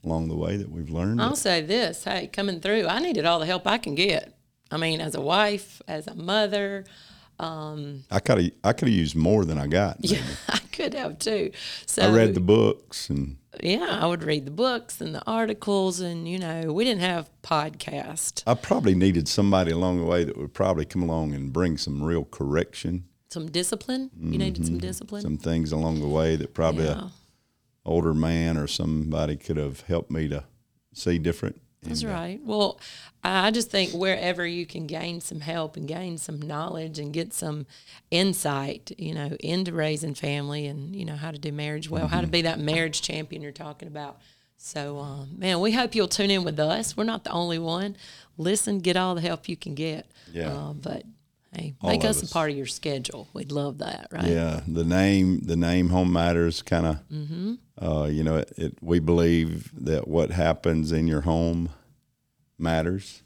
along 0.04 0.28
the 0.28 0.36
way 0.36 0.56
that 0.56 0.70
we've 0.70 0.90
learned 0.90 1.20
I'll 1.20 1.36
say 1.36 1.62
this: 1.62 2.04
Hey, 2.04 2.28
coming 2.28 2.60
through, 2.60 2.86
I 2.86 3.00
needed 3.00 3.24
all 3.24 3.38
the 3.38 3.46
help 3.46 3.66
I 3.66 3.78
can 3.78 3.94
get. 3.94 4.36
I 4.70 4.76
mean, 4.76 5.00
as 5.00 5.14
a 5.14 5.20
wife, 5.20 5.80
as 5.86 6.06
a 6.06 6.14
mother, 6.14 6.84
Um, 7.38 8.04
i 8.10 8.18
could 8.18 8.38
have 8.38 8.50
i 8.64 8.72
could 8.72 8.88
have 8.88 8.96
used 8.96 9.14
more 9.14 9.44
than 9.44 9.58
i 9.58 9.66
got 9.66 9.98
yeah, 10.00 10.22
I 10.48 10.58
could 10.72 10.94
have 10.94 11.18
too. 11.18 11.50
So 11.84 12.02
i 12.02 12.10
read 12.10 12.34
the 12.34 12.40
books 12.40 13.10
and 13.10 13.36
yeah, 13.62 13.98
I 14.02 14.06
would 14.06 14.22
read 14.22 14.44
the 14.44 14.50
books 14.50 15.00
and 15.00 15.14
the 15.14 15.22
articles, 15.26 16.00
and 16.00 16.28
you 16.28 16.38
know, 16.38 16.74
we 16.74 16.84
didn't 16.84 17.00
have 17.00 17.30
podcast. 17.42 18.42
i 18.46 18.52
probably 18.52 18.94
needed 18.94 19.28
somebody 19.28 19.70
along 19.70 19.98
the 19.98 20.04
way 20.04 20.24
that 20.24 20.36
would 20.36 20.52
probably 20.52 20.84
come 20.84 21.02
along 21.02 21.32
and 21.34 21.54
bring 21.54 21.78
some 21.78 22.02
real 22.02 22.24
correction 22.24 23.04
some 23.36 23.50
discipline. 23.50 24.10
You 24.18 24.38
needed 24.38 24.64
some 24.64 24.76
mm-hmm. 24.76 24.86
discipline. 24.86 25.22
some 25.22 25.36
things 25.36 25.72
along 25.72 26.00
the 26.00 26.08
way 26.08 26.36
that 26.36 26.54
probably 26.54 26.84
yeah. 26.84 27.08
a 27.08 27.10
older 27.84 28.14
man 28.14 28.56
or 28.56 28.66
somebody 28.66 29.36
could 29.36 29.56
have 29.56 29.82
helped 29.82 30.10
me 30.10 30.28
to 30.28 30.44
see 30.94 31.18
different. 31.18 31.60
That's 31.86 32.02
And, 32.02 32.10
uh, 32.10 32.14
right. 32.14 32.40
Well, 32.44 32.80
I 33.24 33.50
just 33.50 33.70
think 33.70 33.90
wherever 33.92 34.46
you 34.46 34.66
can 34.66 34.86
gain 34.86 35.20
some 35.20 35.40
help 35.40 35.76
and 35.76 35.88
gain 35.88 36.16
some 36.18 36.40
knowledge 36.40 36.98
and 36.98 37.12
get 37.12 37.32
some 37.32 37.66
insight, 38.10 38.92
you 38.98 39.14
know, 39.14 39.36
into 39.40 39.72
raising 39.72 40.14
family 40.14 40.66
and 40.66 40.94
you 40.94 41.04
know 41.04 41.16
how 41.16 41.30
to 41.30 41.38
do 41.38 41.50
marriage 41.52 41.90
well, 41.90 42.04
Mm-hmm. 42.06 42.14
how 42.14 42.20
to 42.20 42.26
be 42.26 42.42
that 42.42 42.58
marriage 42.60 43.02
champion 43.02 43.42
you're 43.42 43.52
talking 43.52 43.88
about. 43.88 44.18
So, 44.58 44.98
um, 45.00 45.34
man, 45.38 45.60
we 45.60 45.72
hope 45.72 45.94
you'll 45.94 46.08
tune 46.08 46.30
in 46.30 46.42
with 46.44 46.58
us. 46.58 46.96
We're 46.96 47.04
not 47.04 47.24
the 47.24 47.30
only 47.30 47.58
one. 47.58 47.96
Listen, 48.38 48.78
get 48.80 48.96
all 48.96 49.14
the 49.14 49.20
help 49.20 49.48
you 49.48 49.56
can 49.56 49.74
get. 49.74 50.06
Yeah. 50.32 50.52
Uh, 50.52 50.72
but 50.72 51.02
hey, 51.54 51.74
make 51.82 52.04
of 52.04 52.10
us 52.10 52.22
a 52.22 52.32
part 52.32 52.50
of 52.50 52.56
your 52.56 52.66
schedule. 52.66 53.28
We'd 53.32 53.52
love 53.52 53.78
that, 53.78 54.08
right? 54.10 54.26
Yeah, 54.26 54.60
the 54.66 54.84
name 54.84 55.40
the 55.40 55.56
name 55.56 55.88
Home 55.90 56.12
Matters 56.12 56.62
kind 56.62 56.86
of, 56.86 57.08
Mm-hmm. 57.08 57.54
uh, 57.84 58.06
you 58.06 58.22
know, 58.24 58.36
it, 58.36 58.52
it, 58.56 58.78
we 58.82 58.98
believe 58.98 59.70
that 59.84 60.06
what 60.08 60.30
happens 60.30 60.92
in 60.92 61.06
your 61.06 61.22
home 61.22 61.68
matters. 62.58 63.22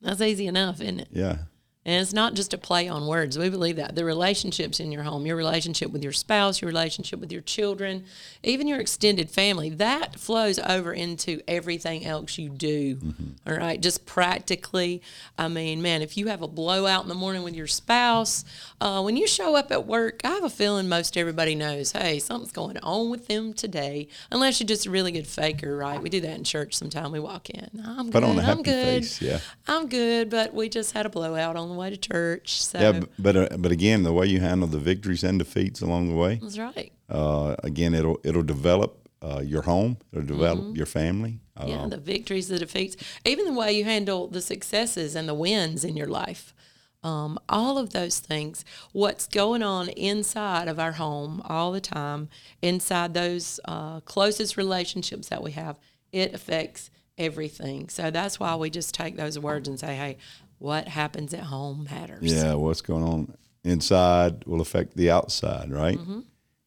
That's 0.00 0.20
easy 0.20 0.46
enough, 0.46 0.80
isn't 0.80 1.00
it? 1.00 1.08
Yeah, 1.12 1.36
And 1.86 2.00
it's 2.00 2.12
not 2.12 2.34
just 2.34 2.54
a 2.54 2.58
play 2.58 2.88
on 2.88 3.06
words. 3.06 3.38
We 3.38 3.50
believe 3.50 3.76
that. 3.76 3.94
The 3.94 4.04
relationships 4.04 4.80
in 4.80 4.90
your 4.90 5.02
home, 5.02 5.26
your 5.26 5.36
relationship 5.36 5.90
with 5.90 6.02
your 6.02 6.12
spouse, 6.12 6.62
your 6.62 6.68
relationship 6.68 7.20
with 7.20 7.30
your 7.30 7.42
children, 7.42 8.04
even 8.42 8.66
your 8.66 8.80
extended 8.80 9.30
family, 9.30 9.68
that 9.70 10.18
flows 10.18 10.58
over 10.58 10.92
into 10.92 11.40
everything 11.46 12.06
else 12.06 12.38
you 12.38 12.48
do. 12.48 12.98
all 13.46 13.56
right. 13.56 13.80
Just 13.80 14.06
practically. 14.06 15.02
I 15.36 15.48
mean, 15.48 15.82
man, 15.82 16.00
if 16.00 16.16
you 16.16 16.28
have 16.28 16.42
a 16.42 16.48
blowout 16.48 17.02
in 17.02 17.08
the 17.08 17.14
morning 17.14 17.42
with 17.42 17.54
your 17.54 17.66
spouse, 17.66 18.44
uh, 18.80 19.02
when 19.02 19.16
you 19.16 19.26
show 19.26 19.54
up 19.56 19.70
at 19.70 19.86
work, 19.86 20.20
I 20.24 20.28
have 20.28 20.44
a 20.44 20.50
feeling 20.50 20.88
most 20.88 21.16
everybody 21.16 21.54
knows, 21.54 21.92
hey, 21.92 22.18
something's 22.18 22.52
going 22.52 22.78
on 22.78 23.10
with 23.10 23.26
them 23.26 23.52
today. 23.52 24.08
Unless 24.30 24.60
you're 24.60 24.66
just 24.66 24.86
a 24.86 24.90
really 24.90 25.12
good 25.12 25.26
faker, 25.26 25.76
right? 25.76 26.00
We 26.00 26.08
do 26.08 26.20
that 26.22 26.36
in 26.36 26.44
church 26.44 26.74
sometime. 26.74 27.12
We 27.12 27.20
walk 27.20 27.50
in. 27.50 27.68
I'm 27.84 28.10
good. 28.10 28.24
on 28.24 28.38
a 28.38 28.42
I'm 28.42 28.62
good. 28.62 29.02
face, 29.04 29.20
yeah. 29.20 29.40
I'm 29.68 29.88
good, 29.88 30.30
but 30.30 30.54
we 30.54 30.68
just 30.68 30.92
had 30.92 31.06
a 31.06 31.08
blowout 31.08 31.56
on 31.56 31.73
the 31.74 31.80
way 31.80 31.90
to 31.90 31.96
church. 31.96 32.62
So 32.62 32.80
yeah, 32.80 33.00
but 33.18 33.36
uh, 33.36 33.48
but 33.58 33.72
again, 33.72 34.02
the 34.02 34.12
way 34.12 34.26
you 34.26 34.40
handle 34.40 34.68
the 34.68 34.78
victories 34.78 35.24
and 35.24 35.38
defeats 35.38 35.80
along 35.80 36.08
the 36.08 36.14
way, 36.14 36.38
that's 36.42 36.58
right. 36.58 36.92
uh, 37.08 37.56
again, 37.62 37.94
it'll 37.94 38.18
it'll 38.24 38.42
develop 38.42 39.08
uh, 39.22 39.40
your 39.44 39.62
home, 39.62 39.98
it'll 40.12 40.26
develop 40.26 40.76
your 40.76 40.86
family. 40.86 41.40
Mm-hmm. 41.58 41.68
Yeah, 41.68 41.86
the 41.88 41.98
victories, 41.98 42.48
the 42.48 42.58
defeats, 42.58 42.96
even 43.24 43.46
the 43.46 43.52
way 43.52 43.72
you 43.72 43.84
handle 43.84 44.26
the 44.26 44.42
successes 44.42 45.14
and 45.14 45.28
the 45.28 45.34
wins 45.34 45.84
in 45.84 45.96
your 45.96 46.08
life. 46.08 46.54
Um, 47.02 47.38
all 47.50 47.76
of 47.76 47.90
those 47.90 48.18
things, 48.18 48.64
what's 48.92 49.26
going 49.26 49.62
on 49.62 49.90
inside 49.90 50.68
of 50.68 50.78
our 50.78 50.92
home 50.92 51.42
all 51.44 51.70
the 51.70 51.80
time, 51.80 52.30
inside 52.62 53.12
those 53.12 53.60
uh, 53.66 54.00
closest 54.00 54.56
relationships 54.56 55.28
that 55.28 55.42
we 55.42 55.52
have, 55.52 55.78
it 56.12 56.32
affects 56.32 56.90
everything. 57.18 57.88
So 57.88 58.10
that's 58.10 58.40
why 58.40 58.56
we 58.56 58.70
just 58.70 58.94
take 58.94 59.16
those 59.16 59.38
words 59.38 59.68
and 59.68 59.78
say, 59.78 59.94
hey, 59.94 60.16
what 60.58 60.88
happens 60.88 61.34
at 61.34 61.40
home 61.44 61.86
matters. 61.90 62.20
Yeah, 62.32 62.54
what's 62.54 62.80
going 62.80 63.02
on 63.04 63.34
inside 63.64 64.44
will 64.44 64.60
affect 64.60 64.96
the 64.96 65.10
outside, 65.10 65.70
right? 65.70 65.98
Mm-hmm. 65.98 66.20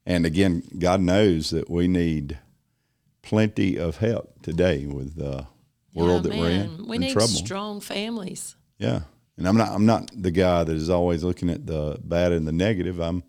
And 0.06 0.26
again, 0.26 0.64
God 0.78 1.02
knows 1.02 1.50
that 1.50 1.70
we 1.70 1.88
need 1.88 2.40
plenty 3.22 3.78
of 3.78 3.98
help 3.98 4.42
today 4.42 4.86
with 4.86 5.16
the 5.16 5.46
world 5.94 6.26
Yeah, 6.26 6.32
that 6.32 6.40
we're 6.40 6.50
in. 6.50 6.88
We 6.88 6.96
in 6.98 7.02
need 7.02 7.12
trouble. 7.14 7.28
strong 7.28 7.82
families. 7.82 8.56
Yeah, 8.78 9.02
and 9.38 9.48
I'm 9.48 9.58
not 9.58 9.70
I'm 9.70 9.86
not 9.86 10.10
the 10.16 10.32
guy 10.32 10.64
that 10.64 10.76
is 10.76 10.90
always 10.90 11.24
looking 11.24 11.50
at 11.50 11.66
the 11.66 11.98
bad 12.04 12.32
and 12.32 12.48
the 12.48 12.52
negative. 12.52 13.00
I'm 13.00 13.24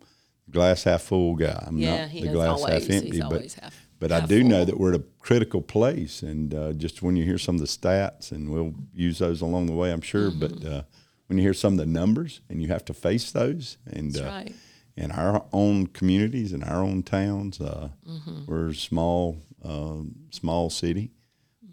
the 0.45 0.51
glass 0.51 0.83
half 0.83 1.01
full 1.01 1.35
guy. 1.35 1.61
I'm 1.67 1.77
Yeah, 1.77 2.01
not 2.01 2.09
he 2.09 2.21
the 2.23 2.29
glass 2.33 2.59
always. 2.59 2.83
half 2.87 2.91
empty. 2.95 3.09
He's 3.11 3.19
but 3.19 3.25
always 3.33 3.53
half- 3.55 3.78
but 3.99 4.11
I 4.11 4.25
do 4.25 4.43
know 4.43 4.63
that 4.65 4.79
we're 4.79 4.93
at 4.93 4.99
a 4.99 5.03
critical 5.19 5.61
place, 5.61 6.23
and 6.23 6.53
uh, 6.53 6.73
just 6.73 7.01
when 7.01 7.15
you 7.15 7.23
hear 7.25 7.37
some 7.37 7.55
of 7.55 7.61
the 7.61 7.67
stats, 7.67 8.31
and 8.31 8.49
we'll 8.49 8.73
use 8.93 9.19
those 9.19 9.41
along 9.41 9.65
the 9.67 9.73
way, 9.73 9.91
I'm 9.91 10.01
sure. 10.01 10.31
But 10.31 10.51
Mm-hmm. 10.51 10.73
uh, 10.73 10.81
when 11.27 11.37
you 11.37 11.43
hear 11.43 11.53
some 11.53 11.73
of 11.73 11.79
the 11.79 11.85
numbers, 11.85 12.41
and 12.49 12.61
you 12.61 12.69
have 12.69 12.83
to 12.85 12.93
face 12.93 13.31
those, 13.31 13.77
and 13.85 14.11
That's 14.13 14.25
uh, 14.25 14.29
right. 14.29 14.55
in 14.97 15.11
our 15.11 15.45
own 15.53 15.87
communities, 15.87 16.53
in 16.53 16.63
our 16.63 16.81
own 16.83 17.03
towns, 17.03 17.59
uh, 17.61 17.89
Mm-hmm. 18.07 18.45
we're 18.47 18.69
a 18.69 18.73
small 18.75 19.37
uh, 19.63 19.97
small 20.31 20.69
city 20.69 21.11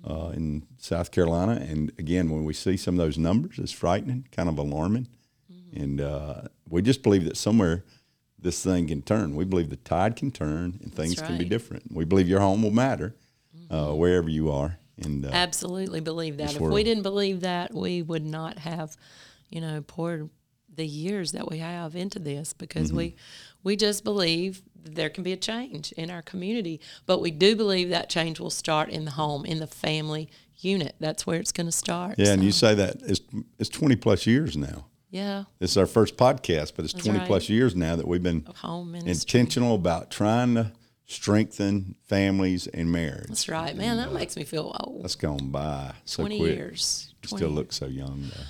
uh, 0.04 0.33
in 0.35 0.64
South 0.78 1.11
Carolina, 1.11 1.52
and 1.71 1.92
again, 1.99 2.28
when 2.30 2.45
we 2.45 2.52
see 2.52 2.76
some 2.76 2.99
of 2.99 3.06
those 3.06 3.16
numbers, 3.18 3.59
it's 3.59 3.73
frightening, 3.73 4.26
kind 4.33 4.49
of 4.49 4.59
alarming, 4.59 5.06
Mm-hmm. 5.52 5.83
and 5.83 6.00
uh, 6.00 6.42
we 6.68 6.83
just 6.83 7.02
believe 7.02 7.25
that 7.25 7.37
somewhere 7.37 7.85
this 8.38 8.62
thing 8.62 8.88
can 8.88 9.02
turn. 9.02 9.35
We 9.35 9.45
believe 9.45 9.71
the 9.71 9.76
tide 9.76 10.16
can 10.16 10.31
turn 10.31 10.78
and 10.83 10.95
things 10.95 11.21
can 11.21 11.38
be. 11.38 11.45
Different. 11.45 11.85
We 11.93 12.05
believe 12.05 12.28
your 12.28 12.40
home 12.40 12.62
will 12.62 12.71
matter 12.71 13.14
uh, 13.71 13.93
wherever 13.93 14.28
you 14.28 14.50
are, 14.50 14.78
and 15.02 15.25
uh, 15.25 15.31
Absolutely 15.33 16.00
believe 16.00 16.37
that. 16.38 16.55
If 16.55 16.61
world. 16.61 16.75
we 16.75 16.85
didn't 16.85 17.02
believe 17.02 17.40
that, 17.40 17.73
we 17.75 18.02
would 18.02 18.25
not 18.25 18.59
have, 18.59 18.97
you 19.50 19.61
know, 19.61 19.81
poured 19.83 20.31
the 20.75 20.87
years 20.87 21.33
that 21.33 21.49
we 21.50 21.59
have 21.59 21.97
into 21.97 22.19
this 22.19 22.52
because 22.52 22.88
Mm-hmm. 22.88 22.97
we 22.99 23.16
we 23.64 23.76
just 23.76 24.05
believe 24.05 24.62
there 24.85 25.09
can 25.11 25.25
be 25.25 25.33
a 25.33 25.37
change 25.37 25.90
in 25.93 26.11
our 26.11 26.23
community. 26.23 26.81
But 27.07 27.21
we 27.21 27.31
do 27.33 27.57
believe 27.57 27.88
that 27.88 28.09
change 28.09 28.38
will 28.38 28.50
start 28.50 28.88
in 28.90 29.05
the 29.05 29.11
home, 29.12 29.45
in 29.45 29.59
the 29.59 29.66
family 29.66 30.28
unit. 30.59 30.95
That's 31.00 31.26
where 31.26 31.40
it's 31.40 31.50
going 31.52 31.66
to 31.66 31.73
start. 31.73 32.14
yeah, 32.19 32.33
and 32.33 32.45
you 32.45 32.52
say 32.52 32.75
that 32.75 32.97
it's 33.02 33.21
it's 33.59 33.69
twenty 33.71 33.97
plus 33.97 34.26
years 34.26 34.57
now. 34.57 34.87
Yeah, 35.11 35.45
This 35.59 35.71
is 35.73 35.77
our 35.77 35.87
first 35.87 36.17
podcast, 36.17 36.73
but 36.77 36.85
it's 36.85 36.93
That's 36.93 37.05
twenty 37.05 37.19
right. 37.21 37.27
plus 37.29 37.49
years 37.49 37.75
now 37.77 37.97
that 37.97 38.07
we've 38.09 38.23
been 38.23 38.47
home 38.57 38.93
ministry. 38.93 39.11
intentional 39.41 39.75
about 39.75 40.11
trying 40.11 40.55
to 40.57 40.73
strengthen 41.07 41.95
families 42.05 42.67
and 42.67 42.91
marriage. 42.91 43.29
That's 43.29 43.49
right, 43.49 43.77
man. 43.77 43.97
That 43.97 44.13
makes 44.13 44.37
me 44.37 44.45
feel 44.45 44.75
old. 44.81 45.05
That's 45.05 45.15
gone 45.15 45.51
by 45.51 45.93
so 46.05 46.23
Twenty 46.23 46.39
quick. 46.39 46.57
years. 46.57 47.15
You 47.23 47.29
20 47.29 47.41
still 47.41 47.51
look 47.55 47.73
so 47.73 47.87
young. 47.87 48.31
Though. 48.35 48.43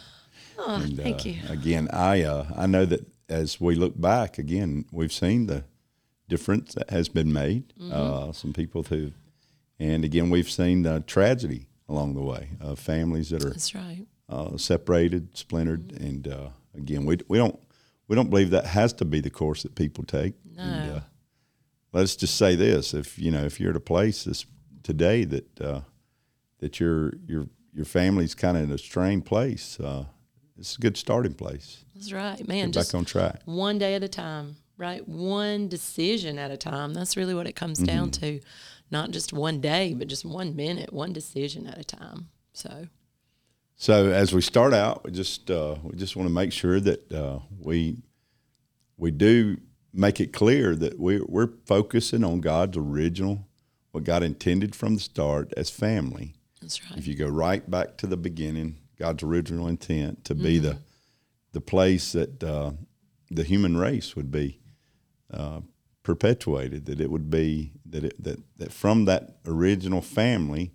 Oh, 0.58 0.74
And, 0.82 0.96
thank 0.96 1.20
uh, 1.20 1.28
you. 1.28 1.36
Again, 1.48 1.88
I 1.92 2.22
uh, 2.22 2.46
I 2.56 2.66
know 2.66 2.84
that 2.86 3.06
as 3.28 3.60
we 3.60 3.74
look 3.74 4.00
back, 4.00 4.38
again, 4.38 4.86
we've 4.90 5.12
seen 5.12 5.46
the 5.46 5.64
difference 6.28 6.74
that 6.74 6.90
has 6.90 7.08
been 7.08 7.32
made. 7.32 7.72
Mm-hmm. 7.80 7.92
Uh, 7.92 8.32
some 8.32 8.52
people 8.52 8.82
who, 8.84 9.12
and 9.78 10.04
again, 10.04 10.30
we've 10.30 10.50
seen 10.50 10.82
the 10.82 11.00
tragedy 11.06 11.68
along 11.88 12.14
the 12.14 12.22
way 12.22 12.50
of 12.60 12.78
families 12.78 13.30
that 13.30 13.44
are 13.44 13.50
That's 13.50 13.74
right. 13.74 14.06
Uh, 14.28 14.56
separated, 14.56 15.36
splintered, 15.36 15.92
and 15.92 16.26
uh, 16.28 16.48
again, 16.74 17.04
we 17.06 17.18
we 17.28 17.38
don't 17.38 17.58
we 18.08 18.16
don't 18.16 18.30
believe 18.30 18.50
that 18.50 18.66
has 18.66 18.92
to 18.94 19.04
be 19.04 19.20
the 19.20 19.30
course 19.30 19.62
that 19.62 19.74
people 19.74 20.04
take. 20.04 20.34
No. 20.56 20.62
And, 20.62 20.90
uh, 20.92 21.00
let's 21.92 22.16
just 22.16 22.36
say 22.36 22.54
this: 22.56 22.94
if 22.94 23.18
you 23.18 23.30
know, 23.30 23.44
if 23.44 23.60
you're 23.60 23.70
at 23.70 23.76
a 23.76 23.80
place 23.80 24.24
this 24.24 24.46
today 24.82 25.24
that 25.24 25.60
uh, 25.60 25.80
that 26.60 26.80
your 26.80 27.12
your 27.26 27.48
your 27.72 27.84
family's 27.84 28.34
kind 28.34 28.56
of 28.56 28.62
in 28.64 28.70
a 28.72 28.78
strained 28.78 29.26
place, 29.26 29.78
uh, 29.80 30.04
it's 30.58 30.76
a 30.76 30.80
good 30.80 30.96
starting 30.96 31.34
place. 31.34 31.84
That's 31.94 32.12
right, 32.12 32.46
man. 32.48 32.66
Get 32.68 32.74
Just 32.74 32.92
back 32.92 32.98
on 32.98 33.04
track. 33.04 33.42
one 33.44 33.78
day 33.78 33.94
at 33.94 34.02
a 34.02 34.08
time, 34.08 34.56
right? 34.78 35.06
One 35.06 35.68
decision 35.68 36.38
at 36.38 36.50
a 36.50 36.56
time. 36.56 36.94
That's 36.94 37.16
really 37.16 37.34
what 37.34 37.46
it 37.46 37.54
comes 37.54 37.78
down 37.78 38.10
Mm-hmm. 38.10 38.38
to. 38.38 38.40
Not 38.90 39.10
just 39.10 39.32
one 39.32 39.60
day, 39.60 39.94
but 39.94 40.06
just 40.06 40.24
one 40.24 40.54
minute, 40.54 40.92
one 40.92 41.12
decision 41.12 41.66
at 41.66 41.76
a 41.76 41.82
time. 41.84 42.28
So, 42.52 42.86
So 43.76 44.10
as 44.10 44.34
we 44.34 44.40
start 44.40 44.72
out, 44.72 45.04
we 45.04 45.12
just 45.12 45.50
uh, 45.50 45.76
we 45.82 45.96
just 45.96 46.16
want 46.16 46.28
to 46.28 46.32
make 46.32 46.52
sure 46.52 46.80
that 46.80 47.12
uh, 47.12 47.40
we 47.58 47.98
we 48.96 49.10
do 49.10 49.58
make 49.92 50.18
it 50.18 50.32
clear 50.32 50.74
that 50.76 50.98
we 50.98 51.20
we're 51.20 51.50
focusing 51.66 52.24
on 52.24 52.40
God's 52.40 52.78
original, 52.78 53.46
what 53.92 54.04
God 54.04 54.22
intended 54.22 54.74
from 54.74 54.94
the 54.94 55.00
start 55.00 55.52
as 55.56 55.68
family. 55.68 56.34
that's 56.62 56.82
right. 56.88 56.98
If 56.98 57.06
you 57.06 57.14
go 57.14 57.28
right 57.28 57.68
back 57.70 57.98
to 57.98 58.06
the 58.06 58.16
beginning, 58.16 58.78
God's 58.98 59.22
original 59.22 59.68
intent 59.68 60.24
to 60.24 60.34
be 60.34 60.58
the 60.58 60.78
the 61.52 61.60
place 61.60 62.12
that 62.12 62.42
uh, 62.42 62.72
the 63.30 63.44
human 63.44 63.76
race 63.76 64.16
would 64.16 64.30
be 64.30 64.58
uh, 65.30 65.60
perpetuated, 66.02 66.86
that 66.86 67.00
it 67.00 67.10
would 67.10 67.28
be 67.28 67.72
that 67.84 68.04
it, 68.04 68.24
that 68.24 68.38
that 68.56 68.72
from 68.72 69.04
that 69.04 69.36
original 69.44 70.00
family, 70.00 70.72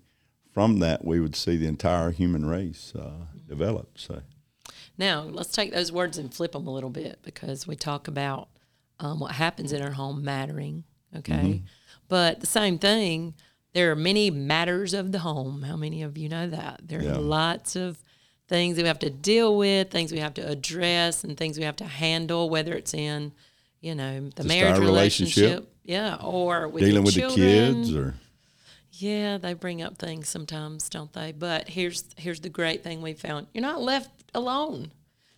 from 0.51 0.79
that 0.79 1.03
we 1.05 1.19
would 1.19 1.35
see 1.35 1.57
the 1.57 1.67
entire 1.67 2.11
human 2.11 2.45
race 2.45 2.93
uh, 2.95 3.25
develop. 3.47 3.97
So 3.97 4.21
Now, 4.97 5.21
let's 5.21 5.51
take 5.51 5.73
those 5.73 5.91
words 5.91 6.17
and 6.17 6.33
flip 6.33 6.51
them 6.51 6.67
a 6.67 6.73
little 6.73 6.89
bit 6.89 7.19
because 7.23 7.65
we 7.65 7.75
talk 7.75 8.07
about 8.07 8.49
um, 8.99 9.19
what 9.19 9.31
happens 9.33 9.71
in 9.71 9.81
our 9.81 9.91
home 9.91 10.23
mattering, 10.23 10.83
okay? 11.15 11.33
Mm-hmm. 11.33 11.65
But 12.07 12.39
the 12.41 12.47
same 12.47 12.77
thing, 12.77 13.33
there 13.73 13.91
are 13.91 13.95
many 13.95 14.29
matters 14.29 14.93
of 14.93 15.11
the 15.11 15.19
home. 15.19 15.63
How 15.63 15.75
many 15.77 16.03
of 16.03 16.17
you 16.17 16.27
know 16.29 16.47
that? 16.49 16.81
There 16.83 16.99
are 16.99 17.17
lots 17.17 17.75
of 17.75 17.97
things 18.47 18.75
that 18.75 18.81
we 18.83 18.87
have 18.89 18.99
to 18.99 19.09
deal 19.09 19.57
with, 19.57 19.89
things 19.89 20.11
we 20.11 20.19
have 20.19 20.33
to 20.33 20.45
address, 20.47 21.23
and 21.23 21.37
things 21.37 21.57
we 21.57 21.63
have 21.63 21.77
to 21.77 21.85
handle, 21.85 22.49
whether 22.49 22.73
it's 22.73 22.93
in, 22.93 23.31
you 23.79 23.95
know, 23.95 24.29
the 24.35 24.43
Just 24.43 24.47
marriage 24.49 24.77
relationship. 24.77 25.37
relationship. 25.43 25.67
Yeah, 25.83 26.17
or 26.21 26.67
with 26.67 26.83
dealing 26.83 27.03
with 27.03 27.15
children. 27.15 27.39
the 27.39 27.77
kids, 27.85 27.95
or 27.95 28.13
Yeah, 28.91 29.37
they 29.37 29.53
bring 29.53 29.81
up 29.81 29.97
things 29.97 30.27
sometimes, 30.27 30.89
don't 30.89 31.13
they? 31.13 31.31
But 31.31 31.69
here's 31.69 32.05
here's 32.17 32.41
the 32.41 32.49
great 32.49 32.83
thing 32.83 33.01
we 33.01 33.13
found: 33.13 33.47
you're 33.53 33.61
not 33.61 33.81
left 33.81 34.09
alone. 34.33 34.91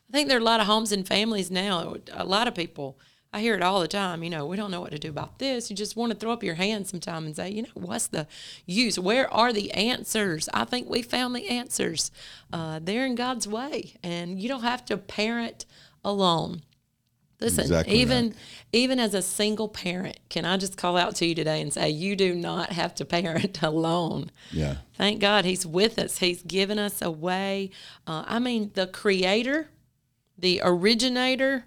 I 0.10 0.12
think 0.12 0.28
there 0.28 0.38
are 0.38 0.42
a 0.42 0.44
lot 0.44 0.60
of 0.60 0.68
homes 0.68 0.92
and 0.92 1.08
families 1.08 1.50
now. 1.50 1.96
A 2.14 2.26
lot 2.26 2.48
of 2.48 2.56
people 2.56 2.98
I 3.34 3.42
hear 3.42 3.56
it 3.56 3.64
all 3.64 3.80
the 3.80 3.88
time. 3.88 4.24
You 4.24 4.30
know, 4.30 4.46
we 4.46 4.56
don't 4.56 4.70
know 4.70 4.80
what 4.80 4.92
to 4.92 5.00
do 5.00 5.10
about 5.10 5.40
this. 5.40 5.72
You 5.72 5.76
just 5.76 5.96
want 5.96 6.12
to 6.12 6.18
throw 6.18 6.32
up 6.32 6.44
your 6.44 6.54
hands 6.54 6.92
sometime 6.92 7.26
and 7.26 7.36
say, 7.36 7.50
you 7.50 7.64
know, 7.64 7.70
what's 7.74 8.06
the 8.06 8.28
use? 8.68 9.00
Where 9.00 9.32
are 9.34 9.52
the 9.52 9.72
answers? 9.72 10.48
I 10.54 10.66
think 10.66 10.88
we 10.88 11.02
found 11.02 11.36
the 11.36 11.50
answers. 11.50 12.12
Uh, 12.52 12.80
they're 12.82 13.08
in 13.08 13.16
God's 13.16 13.48
way, 13.48 13.96
and 14.04 14.40
you 14.40 14.48
don't 14.48 14.62
have 14.62 14.86
to 14.86 14.98
parent 14.98 15.66
alone. 16.06 16.62
Listen, 17.44 17.62
Exactly 17.62 17.96
even 18.00 18.34
even 18.72 19.00
as 19.00 19.14
a 19.14 19.22
single 19.22 19.68
parent, 19.68 20.18
can 20.30 20.46
I 20.46 20.58
just 20.58 20.78
call 20.78 20.98
out 20.98 21.16
to 21.18 21.26
you 21.28 21.36
today 21.36 21.62
and 21.62 21.72
say 21.72 21.90
you 21.92 22.16
do 22.16 22.34
not 22.34 22.72
have 22.72 22.96
to 22.96 23.06
parent 23.06 23.62
alone. 23.62 24.32
Yeah. 24.52 24.78
Thank 24.96 25.20
God 25.20 25.46
He's 25.46 25.66
with 25.66 26.00
us. 26.00 26.18
He's 26.18 26.42
given 26.42 26.80
us 26.80 27.02
a 27.02 27.12
way. 27.12 27.70
Uh, 28.08 28.24
I 28.26 28.40
mean, 28.40 28.72
the 28.74 28.88
creator, 28.88 29.70
the 30.38 30.62
originator, 30.64 31.66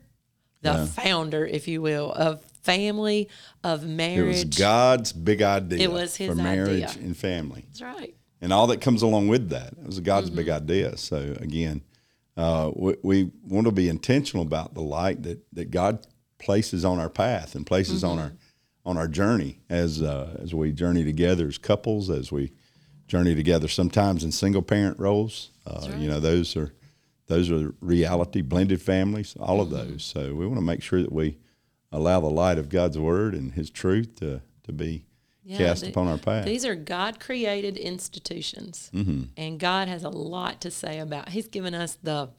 the 0.62 0.86
founder, 0.86 1.46
if 1.46 1.68
you 1.68 1.80
will, 1.82 2.10
of 2.12 2.42
family, 2.62 3.28
of 3.62 3.86
marriage. 3.86 4.40
It 4.42 4.46
was. 4.48 4.58
God's 4.58 5.12
big 5.12 5.42
idea 5.42 5.78
It 5.78 5.92
was 5.92 6.16
his 6.16 6.30
idea 6.30 6.36
for 6.36 6.42
marriage 6.42 6.82
idea. 6.90 7.02
and 7.04 7.16
family. 7.16 7.64
That's 7.68 7.82
right. 7.82 8.14
and 8.40 8.52
all 8.52 8.66
that 8.68 8.80
comes 8.80 9.02
along 9.02 9.28
with 9.28 9.50
that. 9.50 9.74
It 9.74 9.86
was 9.86 10.00
God's 10.00 10.30
big 10.30 10.46
Mm-hmm. 10.46 10.64
idea. 10.64 10.96
So 10.96 11.36
again, 11.40 11.82
uh, 12.36 12.70
we, 12.74 12.94
we 13.02 13.30
want 13.44 13.66
to 13.66 13.72
be 13.72 13.88
intentional 13.88 14.44
about 14.44 14.74
the 14.74 14.82
light 14.82 15.22
that, 15.22 15.38
that 15.54 15.70
God 15.70 16.06
places 16.38 16.84
on 16.84 16.98
our 17.00 17.08
path 17.08 17.54
and 17.54 17.66
places 17.66 18.04
on 18.04 18.18
our 18.18 18.26
Mm-hmm. 18.28 18.88
on 18.90 18.96
our 18.96 19.08
journey 19.08 19.58
as 19.68 20.00
uh, 20.02 20.36
as 20.42 20.54
we 20.54 20.70
journey 20.72 21.04
together 21.04 21.48
as 21.48 21.58
couples, 21.58 22.08
as 22.10 22.30
we 22.30 22.52
journey 23.08 23.34
together 23.34 23.68
sometimes 23.68 24.22
in 24.24 24.30
single 24.32 24.62
parent 24.62 24.98
roles. 24.98 25.50
Uh, 25.66 25.88
You 25.98 26.08
know, 26.08 26.20
those 26.20 26.56
are 26.56 26.72
those 27.26 27.50
are 27.50 27.74
reality 27.80 28.42
blended 28.42 28.80
families, 28.80 29.34
all 29.40 29.60
of 29.60 29.68
Mm-hmm. 29.70 29.92
those. 29.92 30.04
So 30.04 30.34
we 30.34 30.46
want 30.46 30.58
to 30.58 30.64
make 30.72 30.82
sure 30.82 31.00
that 31.02 31.12
we 31.12 31.38
allow 31.90 32.20
the 32.20 32.30
light 32.30 32.58
of 32.58 32.68
God's 32.68 32.98
word 32.98 33.34
and 33.34 33.52
His 33.54 33.70
truth 33.70 34.14
to 34.16 34.40
to 34.64 34.72
be 34.72 35.04
cast 35.48 35.82
the- 35.82 35.90
upon 35.90 36.08
our 36.08 36.18
path. 36.18 36.44
These 36.44 36.64
are 36.64 36.74
God 36.74 37.20
created 37.20 37.76
institutions. 37.76 38.90
Mm-hmm. 38.94 39.22
And 39.36 39.58
God 39.60 39.88
has 39.88 40.04
a 40.04 40.08
lot 40.10 40.60
to 40.62 40.70
say 40.70 40.98
about 40.98 41.28
He's 41.30 41.48
given 41.48 41.74
us 41.74 41.96
the 42.02 42.30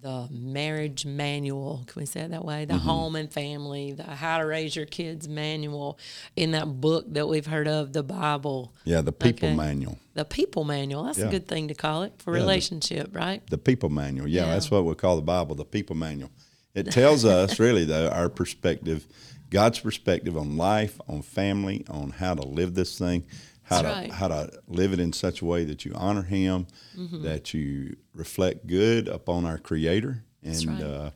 the 0.00 0.28
marriage 0.30 1.04
manual, 1.04 1.82
can 1.88 1.98
we 2.00 2.06
say 2.06 2.20
it 2.20 2.30
that 2.30 2.44
way? 2.44 2.64
The 2.64 2.74
Mm-hmm. 2.74 2.86
home 2.86 3.16
and 3.16 3.32
family, 3.32 3.90
the 3.94 4.04
how 4.04 4.38
to 4.38 4.46
raise 4.46 4.76
your 4.76 4.86
kids 4.86 5.28
manual 5.28 5.98
in 6.36 6.52
that 6.52 6.66
book 6.80 7.12
that 7.14 7.26
we've 7.26 7.46
heard 7.46 7.66
of, 7.66 7.92
the 7.92 8.04
Bible. 8.04 8.72
yeah, 8.84 9.00
the 9.00 9.10
people 9.10 9.48
Okay. 9.48 9.56
manual. 9.56 9.98
The 10.14 10.24
people 10.24 10.62
manual. 10.62 11.02
That's 11.02 11.18
Yeah. 11.18 11.26
a 11.26 11.30
good 11.32 11.48
thing 11.48 11.66
to 11.66 11.74
call 11.74 12.04
it 12.04 12.12
for 12.18 12.32
the- 12.32 12.38
relationship, 12.38 13.12
right? 13.12 13.42
The 13.50 13.58
people 13.58 13.88
manual. 13.88 14.28
Yeah, 14.28 14.42
Yeah. 14.46 14.52
that's 14.54 14.70
what 14.70 14.84
we 14.84 14.94
call 14.94 15.16
the 15.16 15.22
Bible, 15.22 15.56
the 15.56 15.64
people 15.64 15.96
manual. 15.96 16.30
It 16.76 16.92
tells 16.92 17.24
us 17.24 17.58
really 17.66 17.84
though 17.84 18.08
our 18.08 18.28
perspective, 18.28 19.04
God's 19.50 19.80
perspective 19.80 20.36
on 20.36 20.56
life, 20.56 21.00
on 21.08 21.22
family, 21.22 21.84
on 21.88 22.10
how 22.10 22.34
to 22.34 22.46
live 22.46 22.74
this 22.74 22.98
thing, 22.98 23.24
how 23.62 23.82
That's 23.82 23.94
to 23.96 24.00
right. 24.02 24.12
how 24.12 24.28
to 24.28 24.50
live 24.66 24.92
it 24.92 25.00
in 25.00 25.12
such 25.12 25.40
a 25.42 25.44
way 25.44 25.64
that 25.64 25.84
you 25.84 25.92
honor 25.94 26.22
him, 26.22 26.66
Mm-hmm. 26.96 27.22
that 27.22 27.54
you 27.54 27.96
reflect 28.14 28.66
good 28.66 29.08
upon 29.08 29.44
our 29.44 29.58
creator. 29.58 30.24
And 30.42 30.66
right. 30.66 30.82
uh, 30.82 31.10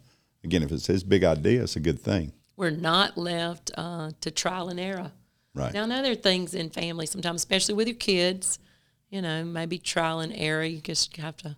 again, 0.45 0.63
if 0.63 0.71
it's 0.73 0.87
his 0.87 1.03
big 1.05 1.25
idea, 1.25 1.63
it's 1.63 1.77
a 1.77 1.81
good 1.81 2.01
thing. 2.01 2.33
We're 2.57 2.71
not 2.71 3.17
left 3.19 3.71
uh, 3.77 4.11
to 4.21 4.31
trial 4.31 4.69
and 4.69 4.79
error. 4.79 5.11
Right. 5.55 5.73
Now, 5.75 5.83
I 5.83 5.87
know 5.87 6.03
there 6.03 6.13
are 6.13 6.15
things 6.15 6.55
in 6.55 6.71
family 6.71 7.07
sometimes, 7.07 7.41
especially 7.41 7.75
with 7.75 7.87
your 7.89 7.97
kids, 7.97 8.59
you 9.11 9.21
know, 9.21 9.45
maybe 9.45 9.79
trial 9.79 10.21
and 10.21 10.33
error. 10.35 10.65
You 10.65 10.81
just 10.81 11.17
have 11.17 11.37
to, 11.39 11.57